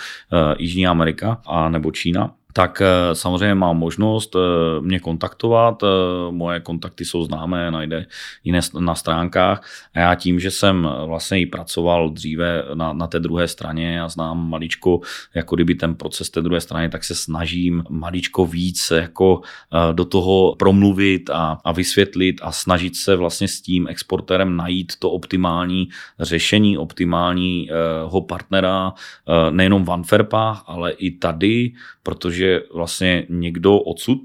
Jižní 0.59 0.87
Amerika 0.87 1.43
a 1.47 1.69
nebo 1.69 1.91
Čína, 1.91 2.35
tak 2.53 2.83
eh, 2.83 3.15
samozřejmě 3.15 3.55
mám 3.55 3.79
možnost 3.79 4.37
eh, 4.37 4.81
mě 4.81 5.01
kontaktovat. 5.01 5.83
Eh, 5.83 5.87
moje 6.31 6.61
kontakty 6.61 7.05
jsou 7.05 7.25
známé, 7.25 7.71
najde 7.71 8.07
jiné 8.45 8.61
na 8.79 8.95
stránkách. 8.95 9.65
A 9.95 10.01
já 10.01 10.15
tím, 10.15 10.41
že 10.41 10.51
jsem 10.51 10.89
vlastně 11.07 11.41
i 11.41 11.47
pracoval 11.47 12.11
dříve 12.11 12.65
na, 12.75 12.93
na 12.93 13.07
té 13.07 13.21
druhé 13.21 13.49
straně 13.49 14.03
a 14.03 14.09
znám 14.09 14.51
maličko, 14.51 15.01
jako 15.35 15.55
kdyby 15.55 15.75
ten 15.75 15.95
proces 15.95 16.31
té 16.31 16.43
druhé 16.43 16.61
strany, 16.61 16.89
tak 16.89 17.05
se 17.05 17.15
snažím 17.15 17.85
maličko 17.91 18.47
víc 18.47 18.91
jako 18.91 19.41
do 19.93 20.05
toho 20.05 20.55
promluvit 20.59 21.31
a, 21.31 21.59
a 21.65 21.73
vysvětlit 21.73 22.41
a 22.43 22.53
snažit 22.53 22.97
se 22.97 23.17
vlastně 23.17 23.49
s 23.49 23.61
tím 23.61 23.87
exportérem 23.89 24.57
najít 24.57 24.93
to 24.99 25.11
optimální 25.11 25.89
řešení, 26.21 26.79
optimálního 26.79 28.21
partnera 28.29 28.93
nejenom 29.51 29.85
v 29.85 29.91
Antwerpách, 29.91 30.65
ale 30.67 30.93
i 30.93 31.11
tady, 31.11 31.73
protože 32.03 32.42
že 32.43 32.63
vlastně 32.75 33.27
někdo 33.29 33.79
odsud 33.79 34.21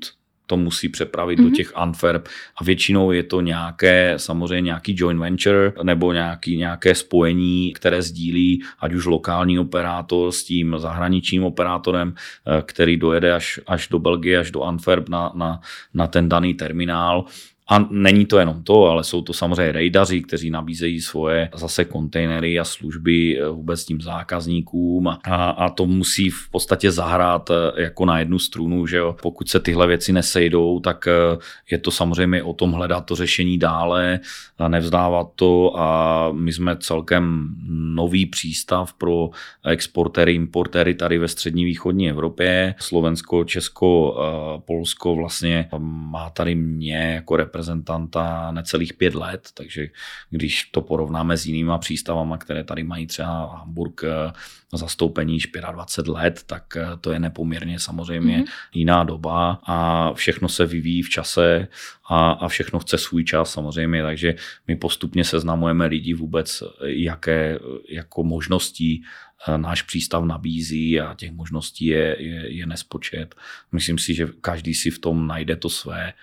to 0.47 0.57
musí 0.57 0.89
přepravit 0.89 1.39
mm-hmm. 1.39 1.43
do 1.43 1.47
mhm. 1.47 1.55
těch 1.55 1.71
Antwerp 1.75 2.27
a 2.57 2.63
většinou 2.63 3.11
je 3.11 3.23
to 3.23 3.41
nějaké, 3.41 4.13
samozřejmě 4.17 4.61
nějaký 4.61 4.95
joint 4.97 5.19
venture 5.19 5.73
nebo 5.83 6.13
nějaký, 6.13 6.57
nějaké 6.57 6.95
spojení, 6.95 7.73
které 7.73 8.01
sdílí 8.01 8.63
ať 8.79 8.93
už 8.93 9.05
lokální 9.05 9.59
operátor 9.59 10.31
s 10.31 10.43
tím 10.43 10.75
zahraničním 10.77 11.43
operátorem, 11.43 12.15
eh, 12.15 12.61
který 12.65 12.97
dojede 12.97 13.33
až, 13.33 13.59
až 13.67 13.87
do 13.87 13.99
Belgie, 13.99 14.39
až 14.39 14.51
do 14.51 14.63
Antwerp 14.63 15.09
na, 15.09 15.31
na, 15.35 15.59
na 15.93 16.07
ten 16.07 16.29
daný 16.29 16.53
terminál 16.53 17.25
a 17.69 17.79
není 17.91 18.25
to 18.25 18.39
jenom 18.39 18.63
to, 18.63 18.85
ale 18.85 19.03
jsou 19.03 19.21
to 19.21 19.33
samozřejmě 19.33 19.71
rejdaři, 19.71 20.21
kteří 20.21 20.49
nabízejí 20.49 21.01
svoje 21.01 21.49
zase 21.55 21.85
kontejnery 21.85 22.59
a 22.59 22.63
služby 22.63 23.39
eh, 23.39 23.49
vůbec 23.49 23.85
tím 23.85 24.01
zákazníkům 24.01 25.07
a, 25.07 25.17
a 25.49 25.69
to 25.69 25.85
musí 25.85 26.29
v 26.29 26.49
podstatě 26.51 26.91
zahrát 26.91 27.49
eh, 27.49 27.81
jako 27.81 28.05
na 28.05 28.19
jednu 28.19 28.39
strunu, 28.39 28.87
že 28.87 28.97
jo. 28.97 29.15
Pokud 29.21 29.49
se 29.49 29.59
tyhle 29.59 29.87
věci 29.87 30.13
nesejdou, 30.13 30.79
tak 30.79 31.07
eh, 31.07 31.37
je 31.71 31.77
to 31.77 31.91
samozřejmě 31.91 32.43
o 32.43 32.53
tom 32.53 32.71
hledat 32.71 33.01
to 33.05 33.15
řešení 33.15 33.57
dále 33.57 34.19
a 34.57 34.67
nevzdávat 34.67 35.27
to 35.35 35.79
a 35.79 36.29
my 36.31 36.53
jsme 36.53 36.77
celkem 36.77 37.55
nový 37.69 38.25
přístav 38.25 38.93
pro 38.93 39.29
exportéry, 39.65 40.33
importéry 40.33 40.95
tady 40.95 41.17
ve 41.17 41.27
střední 41.27 41.65
východní 41.65 42.09
Evropě. 42.09 42.75
Slovensko, 42.79 43.43
Česko, 43.43 44.17
Polsko 44.65 45.15
vlastně 45.15 45.69
má 45.79 46.29
tady 46.29 46.55
mě 46.55 47.13
jako 47.15 47.35
reprezentativní 47.35 47.56
reprezentanta 47.57 48.51
necelých 48.51 48.93
pět 48.93 49.15
let, 49.15 49.49
takže 49.53 49.87
když 50.29 50.63
to 50.63 50.81
porovnáme 50.81 51.37
s 51.37 51.45
jinýma 51.45 51.77
přístavama, 51.77 52.37
které 52.37 52.63
tady 52.63 52.83
mají 52.83 53.07
třeba 53.07 53.57
Hamburg 53.57 54.03
eh, 54.03 54.31
zastoupení 54.73 55.33
již 55.33 55.49
25 55.71 56.11
let, 56.11 56.43
tak 56.45 56.77
eh, 56.77 56.85
to 57.01 57.11
je 57.11 57.19
nepoměrně 57.19 57.79
samozřejmě 57.79 58.37
mm-hmm. 58.37 58.51
jiná 58.73 59.03
doba 59.03 59.59
a 59.63 60.13
všechno 60.13 60.49
se 60.49 60.65
vyvíjí 60.65 61.01
v 61.01 61.09
čase 61.09 61.67
a, 62.09 62.31
a 62.31 62.47
všechno 62.47 62.79
chce 62.79 62.97
svůj 62.97 63.23
čas 63.23 63.51
samozřejmě, 63.51 64.03
takže 64.03 64.35
my 64.67 64.75
postupně 64.75 65.23
seznamujeme 65.23 65.85
lidi 65.85 66.13
vůbec, 66.13 66.63
jaké 66.85 67.59
jako 67.89 68.23
možností 68.23 69.03
eh, 69.47 69.57
náš 69.57 69.81
přístav 69.81 70.23
nabízí 70.23 71.01
a 71.01 71.13
těch 71.13 71.31
možností 71.31 71.85
je, 71.85 72.15
je, 72.19 72.53
je 72.53 72.65
nespočet. 72.65 73.35
Myslím 73.71 73.97
si, 73.97 74.13
že 74.13 74.27
každý 74.41 74.73
si 74.73 74.91
v 74.91 74.99
tom 74.99 75.27
najde 75.27 75.55
to 75.55 75.69
své 75.69 76.13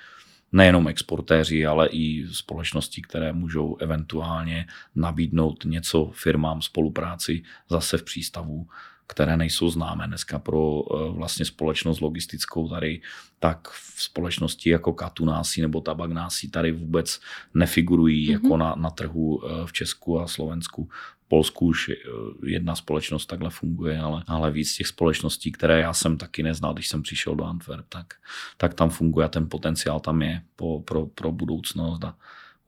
nejenom 0.54 0.88
exportéři, 0.88 1.66
ale 1.66 1.88
i 1.88 2.26
společnosti, 2.32 3.02
které 3.02 3.32
můžou 3.32 3.76
eventuálně 3.76 4.66
nabídnout 4.94 5.64
něco 5.64 6.10
firmám 6.14 6.62
spolupráci 6.62 7.42
zase 7.70 7.98
v 7.98 8.02
přístavu, 8.02 8.66
které 9.06 9.36
nejsou 9.36 9.70
známé 9.70 10.06
dneska 10.06 10.38
pro 10.38 10.82
eh, 10.82 11.10
vlastně 11.10 11.44
společnost 11.44 12.00
logistickou 12.00 12.68
tady, 12.68 13.00
tak 13.38 13.68
v 13.68 14.02
společnosti 14.02 14.70
jako 14.70 14.92
Katunásí 14.92 15.62
nebo 15.62 15.80
Tabaknásí 15.80 16.50
tady 16.50 16.72
vůbec 16.72 17.20
nefigurují 17.54 18.28
mm-hmm. 18.28 18.32
jako 18.42 18.56
na, 18.56 18.74
na 18.74 18.90
trhu 18.90 19.42
eh, 19.44 19.66
v 19.66 19.72
Česku 19.72 20.20
a 20.20 20.26
Slovensku. 20.26 20.88
Polsku 21.34 21.66
už 21.66 21.88
eh, 21.88 21.94
jedna 22.46 22.74
společnost 22.74 23.26
takhle 23.26 23.50
funguje, 23.50 23.98
ale, 23.98 24.22
ale 24.26 24.50
víc 24.50 24.76
těch 24.76 24.86
společností, 24.86 25.52
které 25.52 25.80
já 25.80 25.92
jsem 25.92 26.16
taky 26.16 26.42
neznal, 26.42 26.74
když 26.74 26.88
jsem 26.88 27.02
přišel 27.02 27.34
do 27.34 27.44
Antwerp, 27.44 27.86
tak, 27.88 28.06
tak 28.56 28.74
tam 28.74 28.90
funguje 28.90 29.26
a 29.26 29.28
ten 29.28 29.48
potenciál 29.48 30.00
tam 30.00 30.22
je 30.22 30.42
po, 30.56 30.80
pro, 30.80 31.06
pro 31.06 31.32
budoucnost 31.32 32.04
a 32.04 32.14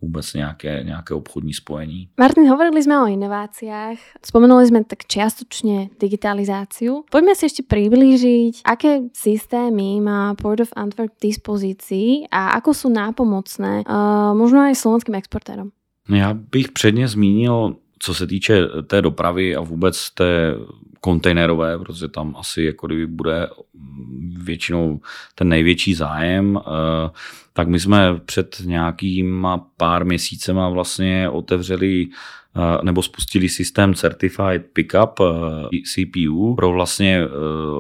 vůbec 0.03 0.35
nějaké, 0.35 0.83
nějaké 0.85 1.15
obchodní 1.15 1.55
spojení. 1.55 2.09
Martin, 2.19 2.49
hovorili 2.49 2.83
jsme 2.83 3.03
o 3.03 3.07
inováciách, 3.07 3.99
spomenuli 4.25 4.67
jsme 4.67 4.85
tak 4.85 5.07
čiastočne 5.07 5.89
digitalizáciu. 6.01 7.05
Pojďme 7.11 7.35
si 7.35 7.45
ještě 7.45 7.63
přiblížit, 7.63 8.55
aké 8.65 8.99
systémy 9.13 10.01
má 10.01 10.35
Port 10.35 10.61
of 10.61 10.73
Antwerp 10.77 11.13
k 11.19 11.23
dispozícii 11.23 12.27
a 12.31 12.49
ako 12.59 12.75
jsou 12.75 12.91
nápomocné 12.91 13.87
uh, 13.87 14.35
možno 14.35 14.61
aj 14.61 14.75
slovenským 14.75 15.15
exportérom. 15.15 15.71
Já 16.09 16.35
bych 16.35 16.73
předně 16.73 17.09
zmínil 17.09 17.77
co 17.99 18.15
se 18.15 18.27
týče 18.27 18.67
té 18.87 19.03
dopravy 19.03 19.57
a 19.57 19.61
vůbec 19.61 20.11
té 20.11 20.55
kontejnerové, 21.01 21.79
protože 21.79 22.09
tam 22.09 22.37
asi 22.39 22.63
jako 22.63 22.87
kdyby 22.87 23.07
bude 23.07 23.49
většinou 24.37 25.01
ten 25.35 25.49
největší 25.49 25.95
zájem, 25.95 26.61
eh, 26.61 27.11
tak 27.57 27.69
my 27.69 27.81
jsme 27.81 28.21
před 28.25 28.63
nějakýma 28.65 29.67
pár 29.77 30.05
měsícema 30.05 30.69
vlastně 30.69 31.29
otevřeli 31.29 32.09
nebo 32.83 33.03
spustili 33.03 33.49
systém 33.49 33.95
Certified 33.95 34.67
Pickup 34.73 35.21
CPU 35.95 36.55
pro 36.55 36.73
vlastně 36.73 37.19
e, 37.19 37.29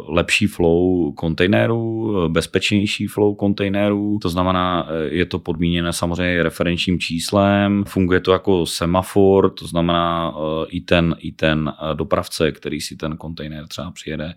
lepší 0.08 0.46
flow 0.46 1.12
kontejnerů, 1.12 2.14
bezpečnější 2.28 3.06
flow 3.06 3.34
kontejnerů. 3.34 4.18
To 4.22 4.28
znamená, 4.28 4.88
je 5.08 5.26
to 5.26 5.38
podmíněné 5.38 5.92
samozřejmě 5.92 6.42
referenčním 6.42 6.98
číslem, 6.98 7.84
funguje 7.86 8.20
to 8.20 8.32
jako 8.32 8.66
semafor, 8.66 9.50
to 9.50 9.66
znamená 9.66 10.34
i 10.68 10.80
ten, 10.80 11.16
i 11.18 11.32
ten 11.32 11.72
dopravce, 11.94 12.52
který 12.52 12.80
si 12.80 12.96
ten 12.96 13.16
kontejner 13.16 13.66
třeba 13.66 13.90
přijede 13.90 14.34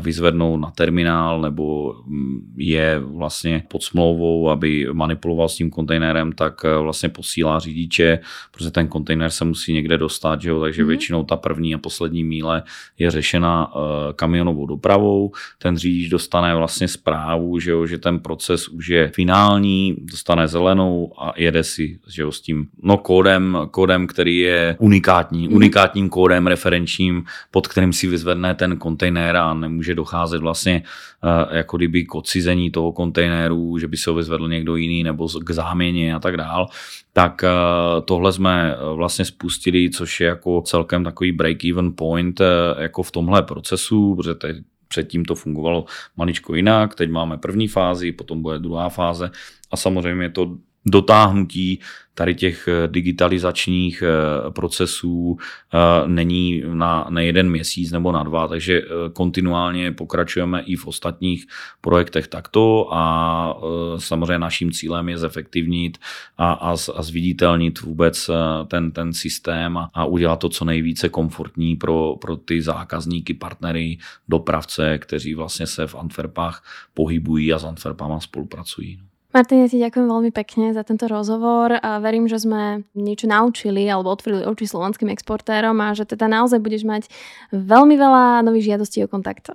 vyzvednout 0.00 0.60
na 0.60 0.70
terminál 0.70 1.40
nebo 1.40 1.94
mm, 2.06 2.54
je 2.56 2.98
vlastně 2.98 3.62
pod 3.68 3.82
smlouvou, 3.82 4.50
aby 4.50 4.73
manipuloval 4.92 5.48
s 5.48 5.56
tím 5.56 5.70
kontejnerem, 5.70 6.32
tak 6.32 6.62
vlastně 6.82 7.08
posílá 7.08 7.58
řidiče, 7.58 8.18
protože 8.50 8.70
ten 8.70 8.88
kontejner 8.88 9.30
se 9.30 9.44
musí 9.44 9.72
někde 9.72 9.98
dostat, 9.98 10.42
že 10.42 10.50
jo? 10.50 10.60
takže 10.60 10.82
mm-hmm. 10.82 10.86
většinou 10.86 11.24
ta 11.24 11.36
první 11.36 11.74
a 11.74 11.78
poslední 11.78 12.24
míle 12.24 12.62
je 12.98 13.10
řešena 13.10 13.74
uh, 13.74 13.82
kamionovou 14.16 14.66
dopravou. 14.66 15.32
Ten 15.58 15.76
řidič 15.76 16.08
dostane 16.08 16.54
vlastně 16.54 16.88
zprávu, 16.88 17.58
že, 17.58 17.70
jo? 17.70 17.86
že 17.86 17.98
ten 17.98 18.18
proces 18.18 18.68
už 18.68 18.88
je 18.88 19.08
finální, 19.08 19.96
dostane 19.98 20.48
zelenou 20.48 21.12
a 21.18 21.32
jede 21.36 21.64
si 21.64 21.98
že 22.08 22.22
jo? 22.22 22.32
s 22.32 22.40
tím 22.40 22.68
no, 22.82 22.96
kódem, 22.96 23.58
kódem, 23.70 24.06
který 24.06 24.38
je 24.38 24.76
unikátní, 24.78 25.48
mm-hmm. 25.48 25.54
unikátním 25.54 26.08
kódem 26.08 26.46
referenčním, 26.46 27.24
pod 27.50 27.68
kterým 27.68 27.92
si 27.92 28.06
vyzvedne 28.06 28.54
ten 28.54 28.76
kontejner 28.76 29.36
a 29.36 29.54
nemůže 29.54 29.94
docházet 29.94 30.38
vlastně 30.38 30.82
uh, 31.22 31.56
jako 31.56 31.76
kdyby 31.76 32.04
k 32.04 32.14
odcizení 32.14 32.70
toho 32.70 32.92
kontejneru, 32.92 33.78
že 33.78 33.88
by 33.88 33.96
se 33.96 34.10
ho 34.10 34.16
vyzvedl 34.16 34.48
někdo 34.64 34.76
jiný 34.76 35.02
nebo 35.02 35.28
k 35.28 35.50
záměně 35.50 36.14
a 36.14 36.18
tak 36.18 36.36
dál 36.36 36.68
tak 37.12 37.42
uh, 37.42 38.04
tohle 38.04 38.32
jsme 38.32 38.76
vlastně 38.94 39.24
spustili 39.24 39.90
což 39.90 40.20
je 40.20 40.26
jako 40.26 40.60
celkem 40.60 41.04
takový 41.04 41.36
break-even 41.36 41.94
point 41.94 42.40
eh, 42.40 42.46
jako 42.82 43.02
v 43.02 43.10
tomhle 43.10 43.42
procesu, 43.42 44.14
protože 44.14 44.34
teď 44.34 44.56
předtím 44.88 45.24
to 45.24 45.34
fungovalo 45.34 45.84
maličko 46.16 46.54
jinak, 46.54 46.94
teď 46.94 47.10
máme 47.10 47.38
první 47.38 47.68
fázi, 47.68 48.12
potom 48.12 48.42
bude 48.42 48.58
druhá 48.58 48.88
fáze 48.88 49.30
a 49.70 49.76
samozřejmě 49.76 50.30
to 50.30 50.56
dotáhnutí 50.86 51.80
tady 52.14 52.34
těch 52.34 52.68
eh, 52.68 52.88
digitalizačních 52.88 54.02
eh, 54.02 54.50
procesů 54.50 55.36
eh, 55.38 55.78
není 56.08 56.62
na, 56.66 57.06
na 57.10 57.20
jeden 57.20 57.50
měsíc 57.50 57.92
nebo 57.92 58.12
na 58.12 58.22
dva, 58.22 58.48
takže 58.48 58.82
kontinuálně 59.12 59.92
pokračujeme 59.92 60.62
i 60.62 60.76
v 60.76 60.86
ostatních 60.86 61.46
projektech 61.80 62.28
takto 62.28 62.88
a 62.92 63.56
samozřejmě 63.98 64.38
naším 64.38 64.72
cílem 64.72 65.08
je 65.08 65.18
zefektivnit 65.18 65.98
a, 66.38 66.52
a, 66.52 66.70
a 66.70 67.02
zviditelnit 67.02 67.80
vůbec 67.80 68.30
ten, 68.68 68.92
ten 68.92 69.12
systém 69.12 69.76
a, 69.76 69.90
a 69.94 70.04
udělat 70.04 70.36
to 70.36 70.48
co 70.48 70.64
nejvíce 70.64 71.08
komfortní 71.08 71.76
pro, 71.76 72.16
pro 72.20 72.36
ty 72.36 72.62
zákazníky, 72.62 73.34
partnery, 73.34 73.98
dopravce, 74.28 74.98
kteří 74.98 75.34
vlastně 75.34 75.66
se 75.66 75.86
v 75.86 75.94
Antwerpách 75.94 76.64
pohybují 76.94 77.52
a 77.52 77.58
s 77.58 77.64
Antwerpama 77.64 78.20
spolupracují. 78.20 79.00
Martin, 79.34 79.66
ja 79.66 79.68
ti 79.68 79.82
ďakujem 79.82 80.06
veľmi 80.06 80.30
pekne 80.30 80.70
za 80.70 80.86
tento 80.86 81.10
rozhovor 81.10 81.74
a 81.82 81.98
verím, 81.98 82.30
že 82.30 82.38
sme 82.38 82.86
niečo 82.94 83.26
naučili 83.26 83.82
alebo 83.90 84.14
otvorili 84.14 84.46
oči 84.46 84.70
slovenským 84.70 85.10
exportérom 85.10 85.74
a 85.82 85.90
že 85.90 86.06
teda 86.06 86.30
naozaj 86.30 86.62
budeš 86.62 86.86
mať 86.86 87.10
veľmi 87.50 87.98
veľa 87.98 88.46
nových 88.46 88.70
žiadostí 88.70 89.02
o 89.02 89.10
kontakt. 89.10 89.50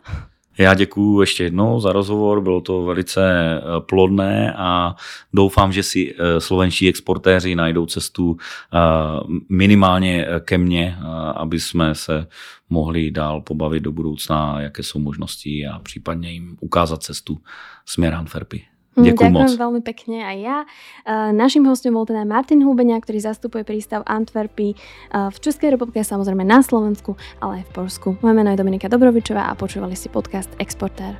Já 0.59 0.73
děkuji 0.73 1.21
ještě 1.21 1.43
jednou 1.43 1.79
za 1.79 1.91
rozhovor, 1.91 2.41
bylo 2.41 2.61
to 2.61 2.83
velice 2.83 3.21
eh, 3.23 3.61
plodné 3.79 4.53
a 4.57 4.95
doufám, 5.33 5.71
že 5.71 5.83
si 5.83 6.11
eh, 6.11 6.41
slovenští 6.41 6.89
exportéři 6.89 7.55
najdou 7.55 7.85
cestu 7.85 8.37
eh, 8.37 8.77
minimálně 9.49 10.27
ke 10.39 10.57
mně, 10.57 10.97
aby 11.35 11.59
jsme 11.59 11.95
se 11.95 12.27
mohli 12.69 13.11
dál 13.11 13.41
pobavit 13.41 13.83
do 13.83 13.91
budoucna, 13.91 14.61
jaké 14.61 14.83
jsou 14.83 14.99
možnosti 14.99 15.67
a 15.67 15.79
případně 15.79 16.31
jim 16.31 16.57
ukázat 16.59 17.03
cestu 17.03 17.37
směr 17.85 18.13
Antwerpy. 18.13 18.61
Ďakujem, 19.03 19.33
Ďakujem 19.33 19.55
moc. 19.55 19.61
veľmi 19.61 19.81
pekne 19.83 20.25
aj 20.25 20.37
ja. 20.39 20.65
Našim 21.31 21.65
hostom 21.65 21.93
bol 21.95 22.05
teda 22.05 22.25
Martin 22.27 22.61
Hubenia, 22.65 22.99
ktorý 22.99 23.19
zastupuje 23.23 23.63
prístav 23.63 24.03
Antwerpy 24.07 24.75
v 25.11 25.37
Českej 25.39 25.69
republike, 25.75 26.03
samozrejme 26.03 26.45
na 26.45 26.59
Slovensku, 26.59 27.15
ale 27.39 27.63
aj 27.63 27.65
v 27.69 27.71
Polsku. 27.73 28.17
Moje 28.19 28.35
meno 28.35 28.51
je 28.51 28.57
Dominika 28.59 28.91
Dobrovičová 28.91 29.49
a 29.49 29.57
počúvali 29.57 29.95
si 29.95 30.09
podcast 30.11 30.51
Exportér. 30.59 31.15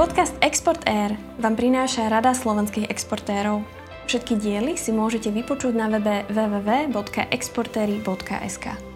Podcast 0.00 0.32
Export 0.40 0.88
Air 0.88 1.12
vám 1.44 1.60
prináša 1.60 2.08
Rada 2.08 2.32
slovenských 2.32 2.88
exportérov. 2.88 3.60
Všetky 4.08 4.40
diely 4.40 4.80
si 4.80 4.96
môžete 4.96 5.28
vypočuť 5.28 5.76
na 5.76 5.92
webe 5.92 6.24
www.exportery.sk. 6.32 8.89